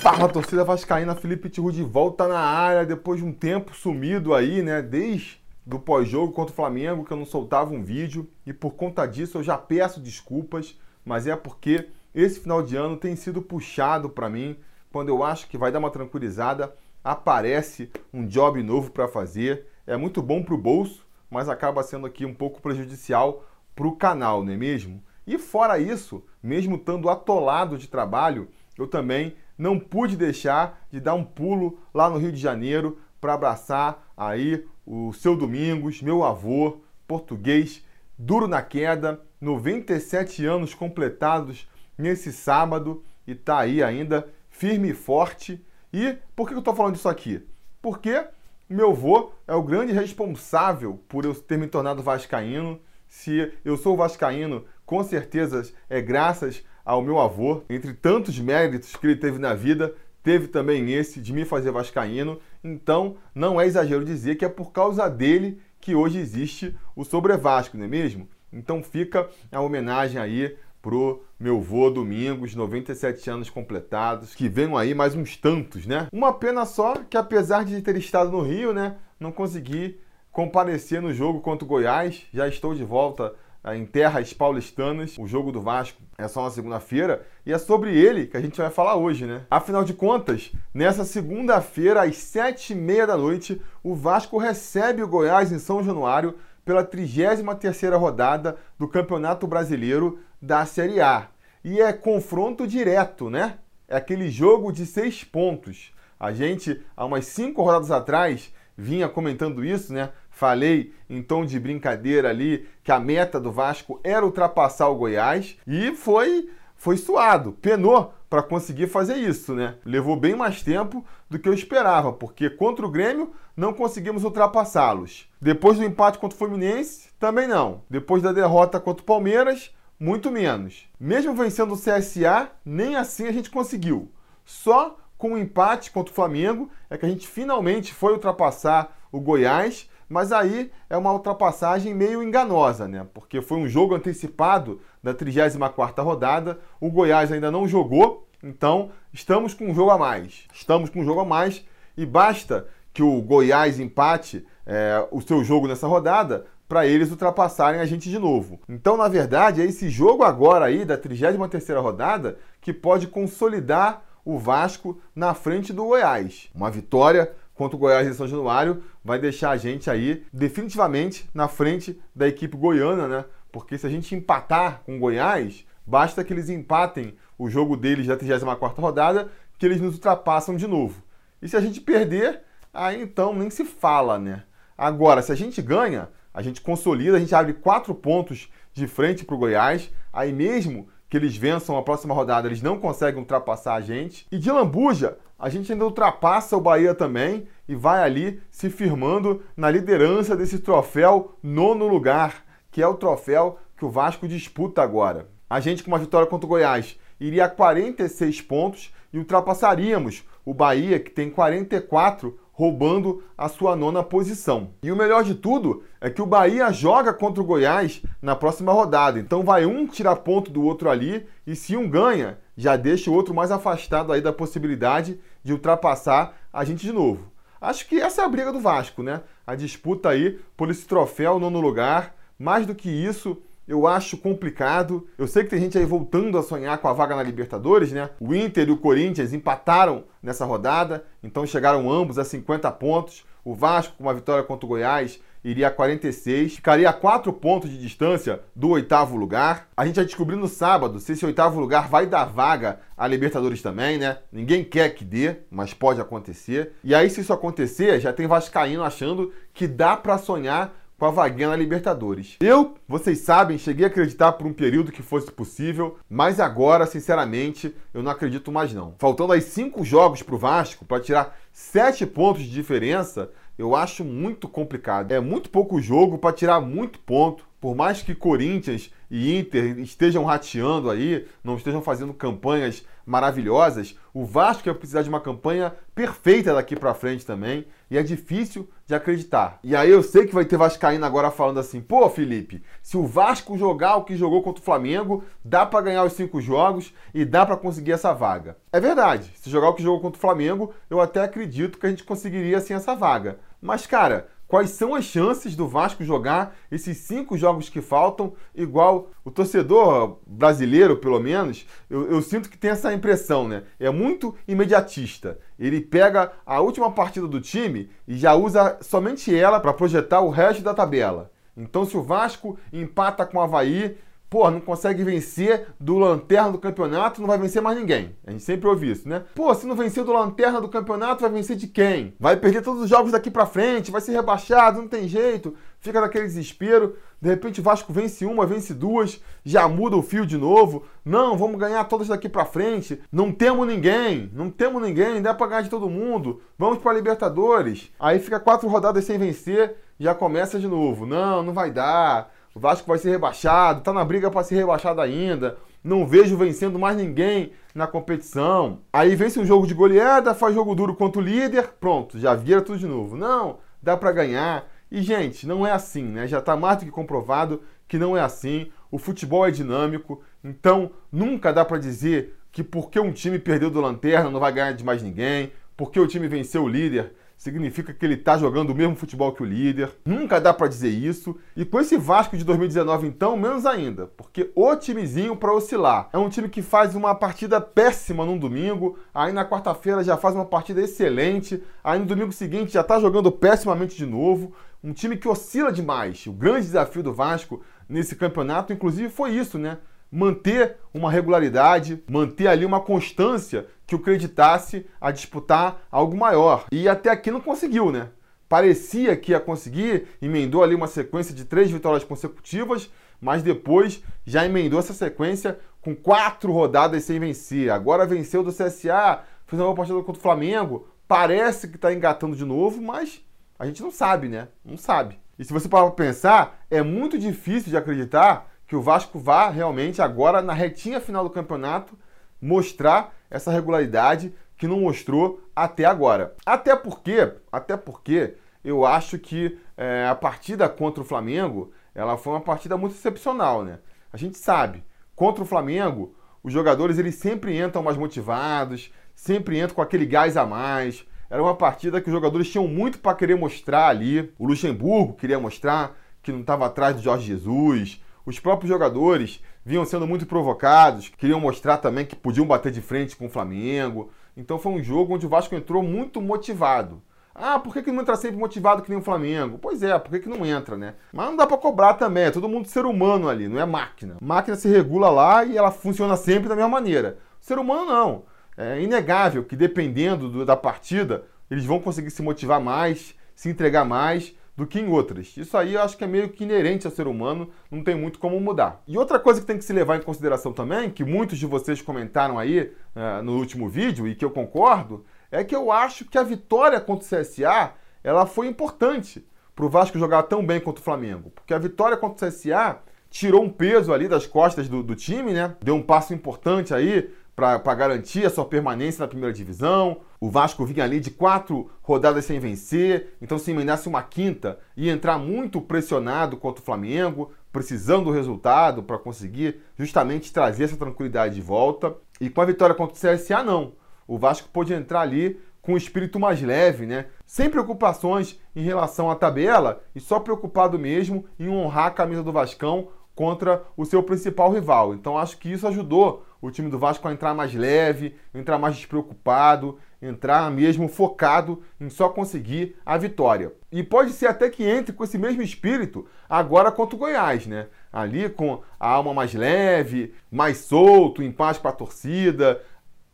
Fala, 0.00 0.28
torcida 0.28 0.62
vascaína, 0.62 1.14
Felipe 1.14 1.48
Tiru 1.48 1.72
de 1.72 1.82
volta 1.82 2.28
na 2.28 2.40
área 2.40 2.84
depois 2.84 3.20
de 3.20 3.26
um 3.26 3.32
tempo 3.32 3.74
sumido 3.74 4.34
aí, 4.34 4.62
né? 4.62 4.82
Desde 4.82 5.40
do 5.64 5.78
pós-jogo 5.78 6.34
contra 6.34 6.52
o 6.52 6.56
Flamengo 6.56 7.04
que 7.04 7.12
eu 7.12 7.16
não 7.16 7.24
soltava 7.24 7.72
um 7.72 7.82
vídeo 7.82 8.28
e 8.44 8.52
por 8.52 8.72
conta 8.72 9.06
disso 9.06 9.38
eu 9.38 9.42
já 9.42 9.56
peço 9.56 10.00
desculpas, 10.00 10.78
mas 11.04 11.26
é 11.26 11.36
porque 11.36 11.88
esse 12.14 12.40
final 12.40 12.62
de 12.62 12.76
ano 12.76 12.96
tem 12.96 13.14
sido 13.14 13.40
puxado 13.40 14.10
para 14.10 14.28
mim. 14.28 14.56
Quando 14.92 15.08
eu 15.08 15.22
acho 15.22 15.48
que 15.48 15.58
vai 15.58 15.70
dar 15.70 15.78
uma 15.78 15.90
tranquilizada, 15.90 16.74
aparece 17.04 17.90
um 18.12 18.26
job 18.26 18.62
novo 18.62 18.90
para 18.90 19.06
fazer. 19.06 19.66
É 19.86 19.96
muito 19.96 20.20
bom 20.20 20.42
para 20.42 20.54
o 20.54 20.58
bolso, 20.58 21.06
mas 21.30 21.48
acaba 21.48 21.82
sendo 21.82 22.06
aqui 22.06 22.24
um 22.24 22.34
pouco 22.34 22.60
prejudicial 22.60 23.44
para 23.74 23.86
o 23.86 23.96
canal, 23.96 24.44
não 24.44 24.52
é 24.52 24.56
mesmo? 24.56 25.02
E 25.26 25.38
fora 25.38 25.78
isso, 25.78 26.24
mesmo 26.42 26.76
estando 26.76 27.08
atolado 27.08 27.78
de 27.78 27.88
trabalho, 27.88 28.48
eu 28.76 28.86
também 28.86 29.36
não 29.56 29.78
pude 29.78 30.16
deixar 30.16 30.86
de 30.90 30.98
dar 30.98 31.14
um 31.14 31.24
pulo 31.24 31.78
lá 31.94 32.10
no 32.10 32.18
Rio 32.18 32.32
de 32.32 32.40
Janeiro 32.40 32.98
para 33.20 33.34
abraçar 33.34 34.10
aí 34.16 34.66
o 34.84 35.12
seu 35.12 35.36
Domingos, 35.36 36.02
meu 36.02 36.24
avô, 36.24 36.80
português, 37.06 37.84
duro 38.18 38.48
na 38.48 38.62
queda, 38.62 39.20
97 39.40 40.44
anos 40.44 40.74
completados 40.74 41.69
nesse 42.00 42.32
sábado 42.32 43.04
e 43.26 43.34
tá 43.34 43.58
aí 43.58 43.82
ainda 43.82 44.28
firme 44.48 44.90
e 44.90 44.94
forte. 44.94 45.64
E 45.92 46.16
por 46.34 46.48
que 46.48 46.54
eu 46.54 46.58
estou 46.58 46.74
falando 46.74 46.96
isso 46.96 47.08
aqui? 47.08 47.46
Porque 47.80 48.24
meu 48.68 48.90
avô 48.90 49.32
é 49.46 49.54
o 49.54 49.62
grande 49.62 49.92
responsável 49.92 51.00
por 51.08 51.24
eu 51.24 51.34
ter 51.34 51.58
me 51.58 51.66
tornado 51.66 52.02
vascaíno. 52.02 52.80
Se 53.08 53.52
eu 53.64 53.76
sou 53.76 53.96
vascaíno, 53.96 54.64
com 54.86 55.02
certeza 55.02 55.68
é 55.88 56.00
graças 56.00 56.64
ao 56.84 57.02
meu 57.02 57.18
avô, 57.18 57.62
entre 57.68 57.92
tantos 57.92 58.38
méritos 58.38 58.96
que 58.96 59.06
ele 59.06 59.16
teve 59.16 59.38
na 59.38 59.54
vida, 59.54 59.94
teve 60.22 60.48
também 60.48 60.92
esse 60.92 61.20
de 61.20 61.32
me 61.32 61.44
fazer 61.44 61.70
vascaíno. 61.70 62.40
Então, 62.62 63.16
não 63.34 63.60
é 63.60 63.66
exagero 63.66 64.04
dizer 64.04 64.36
que 64.36 64.44
é 64.44 64.48
por 64.48 64.72
causa 64.72 65.08
dele 65.08 65.60
que 65.80 65.94
hoje 65.94 66.18
existe 66.18 66.76
o 66.94 67.04
Sobre 67.04 67.36
Vasco, 67.36 67.76
não 67.76 67.84
é 67.84 67.88
mesmo? 67.88 68.28
Então 68.52 68.82
fica 68.82 69.28
a 69.50 69.60
homenagem 69.60 70.20
aí 70.20 70.56
pro 70.82 71.22
meu 71.38 71.60
vô 71.60 71.90
Domingos, 71.90 72.54
97 72.54 73.30
anos 73.30 73.50
completados, 73.50 74.34
que 74.34 74.48
venham 74.48 74.76
aí 74.76 74.94
mais 74.94 75.14
uns 75.14 75.36
tantos, 75.36 75.86
né? 75.86 76.08
Uma 76.12 76.32
pena 76.32 76.64
só 76.64 76.94
que 77.08 77.16
apesar 77.16 77.64
de 77.64 77.80
ter 77.82 77.96
estado 77.96 78.30
no 78.30 78.40
Rio, 78.40 78.72
né, 78.72 78.96
não 79.18 79.32
consegui 79.32 80.00
comparecer 80.32 81.02
no 81.02 81.12
jogo 81.12 81.40
contra 81.40 81.64
o 81.64 81.68
Goiás. 81.68 82.22
Já 82.32 82.48
estou 82.48 82.74
de 82.74 82.84
volta 82.84 83.34
em 83.74 83.84
terras 83.84 84.32
paulistanas. 84.32 85.16
O 85.18 85.26
jogo 85.26 85.52
do 85.52 85.60
Vasco 85.60 86.00
é 86.16 86.26
só 86.28 86.42
na 86.42 86.50
segunda-feira 86.50 87.26
e 87.44 87.52
é 87.52 87.58
sobre 87.58 87.96
ele 87.96 88.26
que 88.26 88.36
a 88.36 88.40
gente 88.40 88.58
vai 88.60 88.70
falar 88.70 88.96
hoje, 88.96 89.26
né? 89.26 89.42
Afinal 89.50 89.84
de 89.84 89.94
contas, 89.94 90.52
nessa 90.72 91.04
segunda-feira, 91.04 92.02
às 92.02 92.16
sete 92.16 92.72
e 92.72 92.76
meia 92.76 93.06
da 93.06 93.16
noite, 93.16 93.60
o 93.82 93.94
Vasco 93.94 94.38
recebe 94.38 95.02
o 95.02 95.08
Goiás 95.08 95.52
em 95.52 95.58
São 95.58 95.82
Januário 95.82 96.34
pela 96.64 96.84
33ª 96.84 97.98
rodada 97.98 98.56
do 98.78 98.86
Campeonato 98.86 99.46
Brasileiro 99.46 100.20
da 100.40 100.64
Série 100.66 101.00
A. 101.00 101.28
E 101.62 101.80
é 101.80 101.92
confronto 101.92 102.66
direto, 102.66 103.28
né? 103.28 103.58
É 103.88 103.96
aquele 103.96 104.30
jogo 104.30 104.72
de 104.72 104.86
seis 104.86 105.24
pontos. 105.24 105.92
A 106.18 106.32
gente, 106.32 106.80
há 106.96 107.04
umas 107.04 107.26
cinco 107.26 107.62
rodadas 107.62 107.90
atrás, 107.90 108.52
vinha 108.76 109.08
comentando 109.08 109.64
isso, 109.64 109.92
né? 109.92 110.10
Falei 110.30 110.94
em 111.08 111.22
tom 111.22 111.44
de 111.44 111.58
brincadeira 111.60 112.30
ali 112.30 112.66
que 112.82 112.92
a 112.92 112.98
meta 112.98 113.38
do 113.38 113.52
Vasco 113.52 114.00
era 114.02 114.24
ultrapassar 114.24 114.88
o 114.88 114.96
Goiás 114.96 115.56
e 115.66 115.94
foi 115.94 116.48
foi 116.80 116.96
suado, 116.96 117.52
penou 117.60 118.14
para 118.30 118.42
conseguir 118.42 118.86
fazer 118.86 119.16
isso, 119.16 119.54
né? 119.54 119.74
Levou 119.84 120.16
bem 120.16 120.34
mais 120.34 120.62
tempo 120.62 121.04
do 121.28 121.38
que 121.38 121.46
eu 121.46 121.52
esperava, 121.52 122.10
porque 122.10 122.48
contra 122.48 122.86
o 122.86 122.90
Grêmio 122.90 123.32
não 123.54 123.74
conseguimos 123.74 124.24
ultrapassá-los. 124.24 125.28
Depois 125.38 125.76
do 125.76 125.84
empate 125.84 126.18
contra 126.18 126.34
o 126.34 126.38
Fluminense, 126.38 127.10
também 127.18 127.46
não. 127.46 127.82
Depois 127.90 128.22
da 128.22 128.32
derrota 128.32 128.80
contra 128.80 129.02
o 129.02 129.06
Palmeiras, 129.06 129.74
muito 130.00 130.30
menos. 130.30 130.88
Mesmo 130.98 131.34
vencendo 131.34 131.74
o 131.74 131.78
CSA, 131.78 132.50
nem 132.64 132.96
assim 132.96 133.28
a 133.28 133.32
gente 133.32 133.50
conseguiu. 133.50 134.10
Só 134.44 134.96
com 135.16 135.34
o 135.34 135.38
empate 135.38 135.90
contra 135.92 136.10
o 136.10 136.14
Flamengo 136.14 136.70
é 136.88 136.96
que 136.96 137.06
a 137.06 137.08
gente 137.08 137.28
finalmente 137.28 137.94
foi 137.94 138.14
ultrapassar 138.14 138.98
o 139.12 139.20
Goiás 139.20 139.88
mas 140.10 140.32
aí 140.32 140.72
é 140.90 140.96
uma 140.96 141.12
ultrapassagem 141.12 141.94
meio 141.94 142.20
enganosa, 142.20 142.88
né? 142.88 143.06
Porque 143.14 143.40
foi 143.40 143.58
um 143.58 143.68
jogo 143.68 143.94
antecipado 143.94 144.80
da 145.00 145.14
34ª 145.14 146.02
rodada, 146.02 146.58
o 146.80 146.90
Goiás 146.90 147.30
ainda 147.30 147.48
não 147.48 147.68
jogou, 147.68 148.28
então 148.42 148.90
estamos 149.12 149.54
com 149.54 149.70
um 149.70 149.74
jogo 149.74 149.92
a 149.92 149.96
mais. 149.96 150.48
Estamos 150.52 150.90
com 150.90 151.00
um 151.00 151.04
jogo 151.04 151.20
a 151.20 151.24
mais 151.24 151.64
e 151.96 152.04
basta 152.04 152.66
que 152.92 153.04
o 153.04 153.22
Goiás 153.22 153.78
empate 153.78 154.44
é, 154.66 155.06
o 155.12 155.20
seu 155.20 155.44
jogo 155.44 155.68
nessa 155.68 155.86
rodada 155.86 156.44
para 156.70 156.86
eles 156.86 157.10
ultrapassarem 157.10 157.80
a 157.80 157.84
gente 157.84 158.08
de 158.08 158.16
novo. 158.16 158.60
Então, 158.68 158.96
na 158.96 159.08
verdade, 159.08 159.60
é 159.60 159.64
esse 159.64 159.90
jogo 159.90 160.22
agora 160.22 160.66
aí 160.66 160.84
da 160.84 160.96
33ª 160.96 161.82
rodada 161.82 162.38
que 162.60 162.72
pode 162.72 163.08
consolidar 163.08 164.04
o 164.24 164.38
Vasco 164.38 165.00
na 165.12 165.34
frente 165.34 165.72
do 165.72 165.86
Goiás. 165.86 166.48
Uma 166.54 166.70
vitória 166.70 167.32
contra 167.56 167.76
o 167.76 167.78
Goiás 167.80 168.06
em 168.06 168.12
São 168.12 168.28
Januário 168.28 168.84
vai 169.04 169.18
deixar 169.18 169.50
a 169.50 169.56
gente 169.56 169.90
aí 169.90 170.24
definitivamente 170.32 171.28
na 171.34 171.48
frente 171.48 172.00
da 172.14 172.28
equipe 172.28 172.56
goiana, 172.56 173.08
né? 173.08 173.24
Porque 173.50 173.76
se 173.76 173.88
a 173.88 173.90
gente 173.90 174.14
empatar 174.14 174.82
com 174.86 174.96
o 174.96 175.00
Goiás, 175.00 175.66
basta 175.84 176.22
que 176.22 176.32
eles 176.32 176.48
empatem 176.48 177.16
o 177.36 177.50
jogo 177.50 177.76
deles 177.76 178.06
da 178.06 178.16
34ª 178.16 178.78
rodada, 178.78 179.28
que 179.58 179.66
eles 179.66 179.80
nos 179.80 179.94
ultrapassam 179.94 180.54
de 180.54 180.68
novo. 180.68 181.02
E 181.42 181.48
se 181.48 181.56
a 181.56 181.60
gente 181.60 181.80
perder, 181.80 182.42
aí 182.72 183.02
então 183.02 183.34
nem 183.34 183.50
se 183.50 183.64
fala, 183.64 184.20
né? 184.20 184.44
Agora, 184.78 185.20
se 185.20 185.32
a 185.32 185.34
gente 185.34 185.60
ganha, 185.60 186.08
a 186.40 186.42
gente 186.42 186.62
consolida, 186.62 187.18
a 187.18 187.20
gente 187.20 187.34
abre 187.34 187.52
quatro 187.52 187.94
pontos 187.94 188.50
de 188.72 188.86
frente 188.86 189.26
para 189.26 189.34
o 189.34 189.38
Goiás, 189.38 189.90
aí 190.10 190.32
mesmo 190.32 190.88
que 191.06 191.18
eles 191.18 191.36
vençam 191.36 191.76
a 191.76 191.82
próxima 191.82 192.14
rodada, 192.14 192.48
eles 192.48 192.62
não 192.62 192.78
conseguem 192.78 193.20
ultrapassar 193.20 193.74
a 193.74 193.80
gente. 193.82 194.26
E 194.32 194.38
de 194.38 194.50
lambuja, 194.50 195.18
a 195.38 195.50
gente 195.50 195.70
ainda 195.70 195.84
ultrapassa 195.84 196.56
o 196.56 196.60
Bahia 196.60 196.94
também 196.94 197.46
e 197.68 197.74
vai 197.74 198.02
ali 198.02 198.40
se 198.50 198.70
firmando 198.70 199.42
na 199.54 199.70
liderança 199.70 200.34
desse 200.34 200.60
troféu 200.60 201.36
nono 201.42 201.86
lugar, 201.86 202.42
que 202.70 202.80
é 202.80 202.86
o 202.86 202.94
troféu 202.94 203.58
que 203.76 203.84
o 203.84 203.90
Vasco 203.90 204.26
disputa 204.26 204.80
agora. 204.80 205.28
A 205.48 205.60
gente, 205.60 205.82
com 205.82 205.90
uma 205.90 205.98
vitória 205.98 206.26
contra 206.26 206.46
o 206.46 206.48
Goiás, 206.48 206.98
iria 207.20 207.44
a 207.44 207.50
46 207.50 208.40
pontos 208.40 208.94
e 209.12 209.18
ultrapassaríamos 209.18 210.24
o 210.42 210.54
Bahia, 210.54 210.98
que 210.98 211.10
tem 211.10 211.28
44, 211.28 212.38
roubando 212.60 213.22
a 213.38 213.48
sua 213.48 213.74
nona 213.74 214.02
posição. 214.02 214.72
E 214.82 214.92
o 214.92 214.96
melhor 214.96 215.24
de 215.24 215.34
tudo 215.34 215.82
é 215.98 216.10
que 216.10 216.20
o 216.20 216.26
Bahia 216.26 216.70
joga 216.70 217.10
contra 217.10 217.42
o 217.42 217.46
Goiás 217.46 218.02
na 218.20 218.36
próxima 218.36 218.70
rodada. 218.70 219.18
Então 219.18 219.42
vai 219.42 219.64
um 219.64 219.86
tirar 219.86 220.16
ponto 220.16 220.50
do 220.50 220.62
outro 220.62 220.90
ali 220.90 221.26
e 221.46 221.56
se 221.56 221.74
um 221.74 221.88
ganha, 221.88 222.38
já 222.54 222.76
deixa 222.76 223.10
o 223.10 223.14
outro 223.14 223.32
mais 223.32 223.50
afastado 223.50 224.12
aí 224.12 224.20
da 224.20 224.30
possibilidade 224.30 225.18
de 225.42 225.54
ultrapassar 225.54 226.36
a 226.52 226.62
gente 226.62 226.82
de 226.82 226.92
novo. 226.92 227.32
Acho 227.58 227.88
que 227.88 227.98
essa 227.98 228.20
é 228.20 228.24
a 228.26 228.28
briga 228.28 228.52
do 228.52 228.60
Vasco, 228.60 229.02
né? 229.02 229.22
A 229.46 229.54
disputa 229.54 230.10
aí 230.10 230.38
por 230.54 230.70
esse 230.70 230.86
troféu 230.86 231.38
nono 231.38 231.62
lugar. 231.62 232.14
Mais 232.38 232.66
do 232.66 232.74
que 232.74 232.90
isso, 232.90 233.38
eu 233.66 233.86
acho 233.86 234.16
complicado. 234.16 235.06
Eu 235.16 235.26
sei 235.26 235.44
que 235.44 235.50
tem 235.50 235.60
gente 235.60 235.78
aí 235.78 235.84
voltando 235.84 236.36
a 236.36 236.42
sonhar 236.42 236.78
com 236.78 236.88
a 236.88 236.92
vaga 236.92 237.14
na 237.14 237.22
Libertadores, 237.22 237.92
né? 237.92 238.10
O 238.20 238.34
Inter 238.34 238.68
e 238.68 238.72
o 238.72 238.76
Corinthians 238.76 239.32
empataram 239.32 240.04
nessa 240.22 240.44
rodada, 240.44 241.04
então 241.22 241.46
chegaram 241.46 241.90
ambos 241.90 242.18
a 242.18 242.24
50 242.24 242.70
pontos. 242.72 243.24
O 243.44 243.54
Vasco, 243.54 243.94
com 243.96 244.04
uma 244.04 244.14
vitória 244.14 244.44
contra 244.44 244.66
o 244.66 244.68
Goiás, 244.68 245.20
iria 245.42 245.68
a 245.68 245.70
46, 245.70 246.56
ficaria 246.56 246.88
a 246.88 246.92
4 246.92 247.32
pontos 247.32 247.70
de 247.70 247.78
distância 247.78 248.40
do 248.54 248.68
oitavo 248.70 249.16
lugar. 249.16 249.68
A 249.76 249.86
gente 249.86 249.96
vai 249.96 250.04
descobrir 250.04 250.36
no 250.36 250.48
sábado 250.48 251.00
se 251.00 251.12
esse 251.12 251.24
oitavo 251.24 251.58
lugar 251.58 251.88
vai 251.88 252.06
dar 252.06 252.26
vaga 252.26 252.80
à 252.96 253.06
Libertadores 253.06 253.62
também, 253.62 253.98
né? 253.98 254.18
Ninguém 254.30 254.62
quer 254.62 254.90
que 254.90 255.04
dê, 255.04 255.36
mas 255.50 255.72
pode 255.72 256.00
acontecer. 256.00 256.72
E 256.84 256.94
aí, 256.94 257.08
se 257.08 257.22
isso 257.22 257.32
acontecer, 257.32 258.00
já 258.00 258.12
tem 258.12 258.26
Vascaíno 258.26 258.82
achando 258.82 259.32
que 259.54 259.66
dá 259.66 259.96
para 259.96 260.18
sonhar 260.18 260.74
com 261.00 261.06
a 261.06 261.10
vaguinha 261.10 261.48
na 261.48 261.56
Libertadores. 261.56 262.36
Eu, 262.40 262.74
vocês 262.86 263.20
sabem, 263.20 263.56
cheguei 263.56 263.86
a 263.86 263.88
acreditar 263.88 264.32
por 264.32 264.46
um 264.46 264.52
período 264.52 264.92
que 264.92 265.00
fosse 265.00 265.32
possível, 265.32 265.96
mas 266.10 266.38
agora, 266.38 266.84
sinceramente, 266.84 267.74
eu 267.94 268.02
não 268.02 268.10
acredito 268.12 268.52
mais 268.52 268.74
não. 268.74 268.94
Faltando 268.98 269.32
aí 269.32 269.40
cinco 269.40 269.82
jogos 269.82 270.22
para 270.22 270.34
o 270.34 270.38
Vasco 270.38 270.84
para 270.84 271.00
tirar 271.00 271.38
sete 271.50 272.04
pontos 272.04 272.42
de 272.42 272.50
diferença, 272.50 273.30
eu 273.56 273.74
acho 273.74 274.04
muito 274.04 274.46
complicado. 274.46 275.12
É 275.12 275.20
muito 275.20 275.48
pouco 275.48 275.80
jogo 275.80 276.18
para 276.18 276.34
tirar 276.34 276.60
muito 276.60 276.98
ponto. 276.98 277.48
Por 277.58 277.74
mais 277.74 278.02
que 278.02 278.14
Corinthians 278.14 278.90
e 279.10 279.38
Inter 279.38 279.78
estejam 279.78 280.24
rateando 280.24 280.90
aí, 280.90 281.26
não 281.42 281.56
estejam 281.56 281.80
fazendo 281.80 282.12
campanhas 282.12 282.84
maravilhosas, 283.06 283.98
o 284.14 284.24
Vasco 284.24 284.64
vai 284.64 284.74
precisar 284.74 285.02
de 285.02 285.08
uma 285.08 285.20
campanha 285.20 285.74
perfeita 285.94 286.54
daqui 286.54 286.76
para 286.76 286.94
frente 286.94 287.26
também, 287.26 287.66
e 287.90 287.98
é 287.98 288.02
difícil 288.02 288.68
de 288.90 288.94
acreditar. 288.96 289.60
E 289.62 289.76
aí 289.76 289.88
eu 289.88 290.02
sei 290.02 290.26
que 290.26 290.34
vai 290.34 290.44
ter 290.44 290.56
vascaíno 290.56 291.06
agora 291.06 291.30
falando 291.30 291.60
assim: 291.60 291.80
"Pô, 291.80 292.10
Felipe, 292.10 292.62
se 292.82 292.96
o 292.96 293.06
Vasco 293.06 293.56
jogar 293.56 293.96
o 293.96 294.04
que 294.04 294.16
jogou 294.16 294.42
contra 294.42 294.60
o 294.60 294.64
Flamengo, 294.64 295.24
dá 295.44 295.64
para 295.64 295.80
ganhar 295.80 296.04
os 296.04 296.12
cinco 296.12 296.40
jogos 296.40 296.92
e 297.14 297.24
dá 297.24 297.46
para 297.46 297.56
conseguir 297.56 297.92
essa 297.92 298.12
vaga". 298.12 298.56
É 298.72 298.80
verdade. 298.80 299.32
Se 299.36 299.48
jogar 299.48 299.68
o 299.68 299.74
que 299.74 299.82
jogou 299.82 300.00
contra 300.00 300.18
o 300.18 300.20
Flamengo, 300.20 300.74
eu 300.90 301.00
até 301.00 301.22
acredito 301.22 301.78
que 301.78 301.86
a 301.86 301.90
gente 301.90 302.02
conseguiria 302.02 302.58
assim 302.58 302.74
essa 302.74 302.94
vaga. 302.94 303.38
Mas 303.62 303.86
cara, 303.86 304.28
quais 304.50 304.70
são 304.70 304.96
as 304.96 305.04
chances 305.04 305.54
do 305.54 305.68
Vasco 305.68 306.02
jogar 306.02 306.56
esses 306.72 306.96
cinco 306.98 307.38
jogos 307.38 307.68
que 307.68 307.80
faltam, 307.80 308.32
igual 308.52 309.10
o 309.24 309.30
torcedor 309.30 310.18
brasileiro, 310.26 310.96
pelo 310.96 311.20
menos, 311.20 311.64
eu, 311.88 312.10
eu, 312.10 312.20
sinto 312.20 312.50
que 312.50 312.58
tem 312.58 312.72
essa 312.72 312.92
impressão, 312.92 313.46
né? 313.46 313.62
É 313.78 313.88
muito 313.90 314.34
imediatista. 314.48 315.38
Ele 315.56 315.80
pega 315.80 316.32
a 316.44 316.60
última 316.60 316.90
partida 316.90 317.28
do 317.28 317.40
time 317.40 317.90
e 318.08 318.18
já 318.18 318.34
usa 318.34 318.76
somente 318.80 319.32
ela 319.32 319.60
para 319.60 319.72
projetar 319.72 320.20
o 320.20 320.30
resto 320.30 320.64
da 320.64 320.74
tabela. 320.74 321.30
Então, 321.56 321.84
se 321.84 321.96
o 321.96 322.02
Vasco 322.02 322.58
empata 322.72 323.24
com 323.24 323.38
o 323.38 323.40
Havaí, 323.40 323.96
pô, 324.30 324.48
não 324.48 324.60
consegue 324.60 325.02
vencer 325.02 325.66
do 325.78 325.98
lanterna 325.98 326.52
do 326.52 326.58
campeonato, 326.58 327.20
não 327.20 327.26
vai 327.26 327.36
vencer 327.36 327.60
mais 327.60 327.76
ninguém. 327.76 328.16
A 328.24 328.30
gente 328.30 328.44
sempre 328.44 328.68
ouve 328.68 328.92
isso, 328.92 329.08
né? 329.08 329.24
Pô, 329.34 329.52
se 329.52 329.66
não 329.66 329.74
vencer 329.74 330.04
do 330.04 330.12
lanterna 330.12 330.60
do 330.60 330.68
campeonato, 330.68 331.22
vai 331.22 331.30
vencer 331.30 331.56
de 331.56 331.66
quem? 331.66 332.14
Vai 332.18 332.36
perder 332.36 332.62
todos 332.62 332.82
os 332.82 332.88
jogos 332.88 333.10
daqui 333.10 333.28
para 333.28 333.44
frente, 333.44 333.90
vai 333.90 334.00
ser 334.00 334.12
rebaixado, 334.12 334.80
não 334.80 334.88
tem 334.88 335.08
jeito. 335.08 335.54
Fica 335.80 336.00
naquele 336.00 336.26
desespero. 336.26 336.96
De 337.20 337.28
repente 337.28 337.60
o 337.60 337.62
Vasco 337.62 337.92
vence 337.92 338.24
uma, 338.24 338.46
vence 338.46 338.72
duas, 338.72 339.20
já 339.44 339.66
muda 339.66 339.96
o 339.96 340.02
fio 340.02 340.24
de 340.24 340.36
novo. 340.36 340.84
Não, 341.04 341.36
vamos 341.36 341.58
ganhar 341.58 341.82
todas 341.84 342.08
daqui 342.08 342.28
para 342.28 342.44
frente. 342.44 343.00
Não 343.10 343.32
temos 343.32 343.66
ninguém, 343.66 344.30
não 344.32 344.48
temos 344.48 344.80
ninguém, 344.80 345.20
dá 345.20 345.34
para 345.34 345.46
ganhar 345.48 345.62
de 345.62 345.70
todo 345.70 345.90
mundo. 345.90 346.40
Vamos 346.56 346.78
para 346.78 346.92
Libertadores. 346.92 347.90
Aí 347.98 348.20
fica 348.20 348.38
quatro 348.38 348.68
rodadas 348.68 349.04
sem 349.04 349.18
vencer, 349.18 349.76
já 349.98 350.14
começa 350.14 350.58
de 350.58 350.68
novo. 350.68 351.04
Não, 351.04 351.42
não 351.42 351.52
vai 351.52 351.70
dar 351.70 352.30
o 352.54 352.60
Vasco 352.60 352.86
vai 352.86 352.98
ser 352.98 353.10
rebaixado, 353.10 353.82
tá 353.82 353.92
na 353.92 354.04
briga 354.04 354.30
para 354.30 354.42
ser 354.42 354.56
rebaixado 354.56 355.00
ainda. 355.00 355.56
Não 355.82 356.06
vejo 356.06 356.36
vencendo 356.36 356.78
mais 356.78 356.96
ninguém 356.96 357.52
na 357.74 357.86
competição. 357.86 358.80
Aí 358.92 359.14
vence 359.14 359.38
um 359.38 359.46
jogo 359.46 359.66
de 359.66 359.74
goleada, 359.74 360.34
faz 360.34 360.54
jogo 360.54 360.74
duro 360.74 360.94
contra 360.94 361.20
o 361.20 361.24
líder, 361.24 361.74
pronto, 361.80 362.18
já 362.18 362.34
vira 362.34 362.60
tudo 362.60 362.78
de 362.78 362.86
novo. 362.86 363.16
Não, 363.16 363.58
dá 363.82 363.96
para 363.96 364.12
ganhar. 364.12 364.68
E 364.90 365.00
gente, 365.02 365.46
não 365.46 365.66
é 365.66 365.70
assim, 365.70 366.02
né? 366.02 366.26
Já 366.26 366.40
tá 366.40 366.56
mais 366.56 366.78
do 366.78 366.84
que 366.84 366.90
comprovado 366.90 367.62
que 367.86 367.98
não 367.98 368.16
é 368.16 368.20
assim. 368.20 368.70
O 368.90 368.98
futebol 368.98 369.46
é 369.46 369.50
dinâmico, 369.50 370.20
então 370.42 370.90
nunca 371.12 371.52
dá 371.52 371.64
para 371.64 371.78
dizer 371.78 372.36
que 372.50 372.64
porque 372.64 372.98
um 372.98 373.12
time 373.12 373.38
perdeu 373.38 373.70
do 373.70 373.80
lanterna 373.80 374.28
não 374.28 374.40
vai 374.40 374.52
ganhar 374.52 374.72
de 374.72 374.84
mais 374.84 375.02
ninguém, 375.02 375.52
porque 375.76 376.00
o 376.00 376.06
time 376.06 376.26
venceu 376.26 376.64
o 376.64 376.68
líder 376.68 377.14
significa 377.40 377.94
que 377.94 378.04
ele 378.04 378.16
está 378.16 378.36
jogando 378.36 378.68
o 378.68 378.74
mesmo 378.74 378.94
futebol 378.94 379.32
que 379.32 379.42
o 379.42 379.46
líder. 379.46 379.90
Nunca 380.04 380.38
dá 380.38 380.52
para 380.52 380.68
dizer 380.68 380.90
isso. 380.90 381.34
E 381.56 381.64
com 381.64 381.80
esse 381.80 381.96
Vasco 381.96 382.36
de 382.36 382.44
2019, 382.44 383.06
então, 383.06 383.34
menos 383.34 383.64
ainda, 383.64 384.08
porque 384.08 384.50
o 384.54 384.76
timezinho 384.76 385.34
para 385.34 385.54
oscilar. 385.54 386.10
É 386.12 386.18
um 386.18 386.28
time 386.28 386.50
que 386.50 386.60
faz 386.60 386.94
uma 386.94 387.14
partida 387.14 387.58
péssima 387.58 388.26
num 388.26 388.36
domingo, 388.36 388.98
aí 389.14 389.32
na 389.32 389.42
quarta-feira 389.42 390.04
já 390.04 390.18
faz 390.18 390.34
uma 390.34 390.44
partida 390.44 390.82
excelente, 390.82 391.62
aí 391.82 391.98
no 391.98 392.04
domingo 392.04 392.30
seguinte 392.30 392.74
já 392.74 392.82
está 392.82 393.00
jogando 393.00 393.32
pessimamente 393.32 393.96
de 393.96 394.04
novo. 394.04 394.52
Um 394.84 394.92
time 394.92 395.16
que 395.16 395.26
oscila 395.26 395.72
demais. 395.72 396.26
O 396.26 396.32
grande 396.32 396.66
desafio 396.66 397.02
do 397.02 397.14
Vasco 397.14 397.62
nesse 397.88 398.16
campeonato, 398.16 398.70
inclusive, 398.70 399.08
foi 399.08 399.30
isso, 399.30 399.58
né? 399.58 399.78
manter 400.10 400.76
uma 400.92 401.10
regularidade, 401.10 402.02
manter 402.10 402.48
ali 402.48 402.64
uma 402.64 402.80
constância 402.80 403.66
que 403.90 403.96
o 403.96 403.98
acreditasse 403.98 404.86
a 405.00 405.10
disputar 405.10 405.82
algo 405.90 406.16
maior. 406.16 406.66
E 406.70 406.88
até 406.88 407.10
aqui 407.10 407.28
não 407.28 407.40
conseguiu, 407.40 407.90
né? 407.90 408.10
Parecia 408.48 409.16
que 409.16 409.32
ia 409.32 409.40
conseguir, 409.40 410.06
emendou 410.22 410.62
ali 410.62 410.76
uma 410.76 410.86
sequência 410.86 411.34
de 411.34 411.44
três 411.44 411.72
vitórias 411.72 412.04
consecutivas, 412.04 412.88
mas 413.20 413.42
depois 413.42 414.00
já 414.24 414.46
emendou 414.46 414.78
essa 414.78 414.92
sequência 414.92 415.58
com 415.80 415.92
quatro 415.94 416.52
rodadas 416.52 417.02
sem 417.02 417.18
vencer. 417.18 417.68
Agora 417.68 418.06
venceu 418.06 418.44
do 418.44 418.52
CSA, 418.52 419.24
fez 419.44 419.60
uma 419.60 419.64
boa 419.64 419.74
partida 419.74 420.00
contra 420.02 420.20
o 420.20 420.22
Flamengo, 420.22 420.86
parece 421.08 421.66
que 421.66 421.74
está 421.74 421.92
engatando 421.92 422.36
de 422.36 422.44
novo, 422.44 422.80
mas 422.80 423.20
a 423.58 423.66
gente 423.66 423.82
não 423.82 423.90
sabe, 423.90 424.28
né? 424.28 424.46
Não 424.64 424.76
sabe. 424.76 425.18
E 425.36 425.44
se 425.44 425.52
você 425.52 425.68
parar 425.68 425.90
para 425.90 426.06
pensar, 426.06 426.60
é 426.70 426.80
muito 426.80 427.18
difícil 427.18 427.70
de 427.70 427.76
acreditar 427.76 428.52
que 428.68 428.76
o 428.76 428.82
Vasco 428.82 429.18
vá 429.18 429.50
realmente 429.50 430.00
agora 430.00 430.40
na 430.40 430.52
retinha 430.52 431.00
final 431.00 431.24
do 431.24 431.30
campeonato 431.30 431.98
mostrar 432.40 433.14
essa 433.30 433.50
regularidade 433.50 434.34
que 434.56 434.66
não 434.66 434.80
mostrou 434.80 435.40
até 435.54 435.84
agora. 435.84 436.34
Até 436.44 436.74
porque, 436.76 437.32
até 437.50 437.76
porque 437.76 438.34
eu 438.62 438.84
acho 438.84 439.18
que 439.18 439.58
é, 439.76 440.06
a 440.06 440.14
partida 440.14 440.68
contra 440.68 441.02
o 441.02 441.06
Flamengo 441.06 441.72
ela 441.94 442.16
foi 442.16 442.32
uma 442.32 442.40
partida 442.40 442.76
muito 442.76 442.94
excepcional, 442.94 443.64
né? 443.64 443.78
A 444.12 444.16
gente 444.16 444.38
sabe, 444.38 444.84
contra 445.14 445.42
o 445.42 445.46
Flamengo, 445.46 446.14
os 446.42 446.52
jogadores 446.52 446.98
eles 446.98 447.14
sempre 447.16 447.58
entram 447.58 447.82
mais 447.82 447.96
motivados, 447.96 448.92
sempre 449.14 449.58
entram 449.58 449.74
com 449.74 449.82
aquele 449.82 450.06
gás 450.06 450.36
a 450.36 450.46
mais. 450.46 451.06
Era 451.28 451.42
uma 451.42 451.54
partida 451.54 452.00
que 452.00 452.08
os 452.08 452.12
jogadores 452.12 452.50
tinham 452.50 452.66
muito 452.66 452.98
para 452.98 453.16
querer 453.16 453.36
mostrar 453.36 453.88
ali. 453.88 454.32
O 454.38 454.46
Luxemburgo 454.46 455.14
queria 455.14 455.38
mostrar 455.38 455.96
que 456.22 456.32
não 456.32 456.40
estava 456.40 456.66
atrás 456.66 456.96
do 456.96 457.02
Jorge 457.02 457.26
Jesus. 457.26 458.02
Os 458.26 458.40
próprios 458.40 458.68
jogadores 458.68 459.42
vinham 459.64 459.84
sendo 459.84 460.06
muito 460.06 460.26
provocados, 460.26 461.08
queriam 461.08 461.40
mostrar 461.40 461.78
também 461.78 462.04
que 462.04 462.16
podiam 462.16 462.46
bater 462.46 462.72
de 462.72 462.80
frente 462.80 463.16
com 463.16 463.26
o 463.26 463.30
Flamengo. 463.30 464.10
Então 464.36 464.58
foi 464.58 464.72
um 464.72 464.82
jogo 464.82 465.14
onde 465.14 465.26
o 465.26 465.28
Vasco 465.28 465.54
entrou 465.54 465.82
muito 465.82 466.20
motivado. 466.20 467.02
Ah, 467.34 467.58
por 467.58 467.72
que, 467.72 467.82
que 467.82 467.92
não 467.92 468.02
entra 468.02 468.16
sempre 468.16 468.36
motivado 468.36 468.82
que 468.82 468.90
nem 468.90 468.98
o 468.98 469.02
Flamengo? 469.02 469.58
Pois 469.58 469.82
é, 469.82 469.98
por 469.98 470.10
que, 470.10 470.20
que 470.20 470.28
não 470.28 470.44
entra, 470.44 470.76
né? 470.76 470.94
Mas 471.12 471.26
não 471.26 471.36
dá 471.36 471.46
para 471.46 471.56
cobrar 471.56 471.94
também, 471.94 472.24
é 472.24 472.30
todo 472.30 472.48
mundo 472.48 472.68
ser 472.68 472.84
humano 472.84 473.28
ali, 473.28 473.48
não 473.48 473.60
é 473.60 473.64
máquina. 473.64 474.16
Máquina 474.20 474.56
se 474.56 474.68
regula 474.68 475.08
lá 475.08 475.44
e 475.44 475.56
ela 475.56 475.70
funciona 475.70 476.16
sempre 476.16 476.48
da 476.48 476.56
mesma 476.56 476.68
maneira. 476.68 477.18
O 477.40 477.44
ser 477.44 477.58
humano 477.58 477.86
não. 477.86 478.24
É 478.56 478.80
inegável 478.82 479.44
que 479.44 479.56
dependendo 479.56 480.28
do, 480.28 480.44
da 480.44 480.56
partida, 480.56 481.24
eles 481.50 481.64
vão 481.64 481.80
conseguir 481.80 482.10
se 482.10 482.20
motivar 482.20 482.60
mais, 482.60 483.14
se 483.34 483.48
entregar 483.48 483.84
mais 483.84 484.34
do 484.60 484.66
que 484.66 484.78
em 484.78 484.88
outras. 484.88 485.34
Isso 485.38 485.56
aí 485.56 485.72
eu 485.72 485.80
acho 485.80 485.96
que 485.96 486.04
é 486.04 486.06
meio 486.06 486.28
que 486.28 486.44
inerente 486.44 486.86
ao 486.86 486.92
ser 486.92 487.06
humano, 487.06 487.48
não 487.70 487.82
tem 487.82 487.94
muito 487.94 488.18
como 488.18 488.38
mudar. 488.38 488.82
E 488.86 488.98
outra 488.98 489.18
coisa 489.18 489.40
que 489.40 489.46
tem 489.46 489.56
que 489.56 489.64
se 489.64 489.72
levar 489.72 489.96
em 489.96 490.02
consideração 490.02 490.52
também, 490.52 490.90
que 490.90 491.02
muitos 491.02 491.38
de 491.38 491.46
vocês 491.46 491.80
comentaram 491.80 492.38
aí 492.38 492.70
uh, 492.94 493.22
no 493.22 493.38
último 493.38 493.70
vídeo 493.70 494.06
e 494.06 494.14
que 494.14 494.22
eu 494.22 494.30
concordo, 494.30 495.02
é 495.30 495.42
que 495.42 495.56
eu 495.56 495.72
acho 495.72 496.04
que 496.04 496.18
a 496.18 496.22
vitória 496.22 496.78
contra 496.78 497.06
o 497.06 497.20
CSA 497.22 497.72
ela 498.04 498.26
foi 498.26 498.48
importante 498.48 499.26
para 499.56 499.64
o 499.64 499.70
Vasco 499.70 499.98
jogar 499.98 500.24
tão 500.24 500.44
bem 500.44 500.60
contra 500.60 500.82
o 500.82 500.84
Flamengo, 500.84 501.30
porque 501.34 501.54
a 501.54 501.58
vitória 501.58 501.96
contra 501.96 502.26
o 502.26 502.30
CSA 502.30 502.80
tirou 503.08 503.42
um 503.42 503.48
peso 503.48 503.94
ali 503.94 504.08
das 504.08 504.26
costas 504.26 504.68
do, 504.68 504.82
do 504.82 504.94
time, 504.94 505.32
né? 505.32 505.56
Deu 505.62 505.74
um 505.74 505.82
passo 505.82 506.12
importante 506.12 506.74
aí 506.74 507.10
para 507.34 507.74
garantir 507.74 508.26
a 508.26 508.30
sua 508.30 508.44
permanência 508.44 509.02
na 509.02 509.08
primeira 509.08 509.32
divisão. 509.32 510.02
O 510.20 510.30
Vasco 510.30 510.64
vinha 510.66 510.84
ali 510.84 511.00
de 511.00 511.10
quatro 511.10 511.70
rodadas 511.82 512.24
sem 512.24 512.38
vencer, 512.38 513.14
então 513.20 513.38
se 513.38 513.50
emendasse 513.50 513.88
uma 513.88 514.02
quinta 514.02 514.58
ia 514.76 514.92
entrar 514.92 515.18
muito 515.18 515.60
pressionado 515.60 516.36
contra 516.36 516.62
o 516.62 516.64
Flamengo, 516.64 517.32
precisando 517.52 518.04
do 518.04 518.10
resultado 518.10 518.82
para 518.82 518.98
conseguir 518.98 519.60
justamente 519.76 520.32
trazer 520.32 520.64
essa 520.64 520.76
tranquilidade 520.76 521.34
de 521.34 521.40
volta. 521.40 521.96
E 522.20 522.28
com 522.28 522.40
a 522.40 522.44
vitória 522.44 522.74
contra 522.74 522.94
o 522.94 523.16
CSA, 523.16 523.42
não. 523.42 523.72
O 524.06 524.18
Vasco 524.18 524.48
pôde 524.52 524.74
entrar 524.74 525.00
ali 525.00 525.40
com 525.62 525.74
o 525.74 525.76
espírito 525.76 526.18
mais 526.18 526.40
leve, 526.42 526.86
né? 526.86 527.06
Sem 527.26 527.48
preocupações 527.48 528.38
em 528.54 528.62
relação 528.62 529.10
à 529.10 529.14
tabela 529.14 529.82
e 529.94 530.00
só 530.00 530.18
preocupado 530.18 530.78
mesmo 530.78 531.24
em 531.38 531.48
honrar 531.48 531.86
a 531.86 531.90
camisa 531.90 532.22
do 532.22 532.32
Vascão 532.32 532.88
contra 533.14 533.62
o 533.76 533.84
seu 533.84 534.02
principal 534.02 534.50
rival. 534.50 534.94
Então 534.94 535.18
acho 535.18 535.36
que 535.38 535.52
isso 535.52 535.66
ajudou 535.66 536.24
o 536.40 536.50
time 536.50 536.70
do 536.70 536.78
Vasco 536.78 537.06
a 537.06 537.12
entrar 537.12 537.34
mais 537.34 537.54
leve, 537.54 538.16
entrar 538.34 538.58
mais 538.58 538.76
despreocupado, 538.76 539.78
entrar 540.00 540.50
mesmo 540.50 540.88
focado 540.88 541.62
em 541.80 541.90
só 541.90 542.08
conseguir 542.08 542.76
a 542.84 542.96
vitória. 542.96 543.52
E 543.70 543.82
pode 543.82 544.12
ser 544.12 544.26
até 544.26 544.48
que 544.48 544.64
entre 544.64 544.94
com 544.94 545.04
esse 545.04 545.18
mesmo 545.18 545.42
espírito 545.42 546.06
agora 546.28 546.72
contra 546.72 546.96
o 546.96 546.98
Goiás, 546.98 547.46
né? 547.46 547.66
Ali 547.92 548.28
com 548.28 548.62
a 548.78 548.88
alma 548.88 549.12
mais 549.12 549.34
leve, 549.34 550.14
mais 550.30 550.58
solto, 550.58 551.22
em 551.22 551.30
paz 551.30 551.58
para 551.58 551.70
a 551.70 551.74
torcida. 551.74 552.62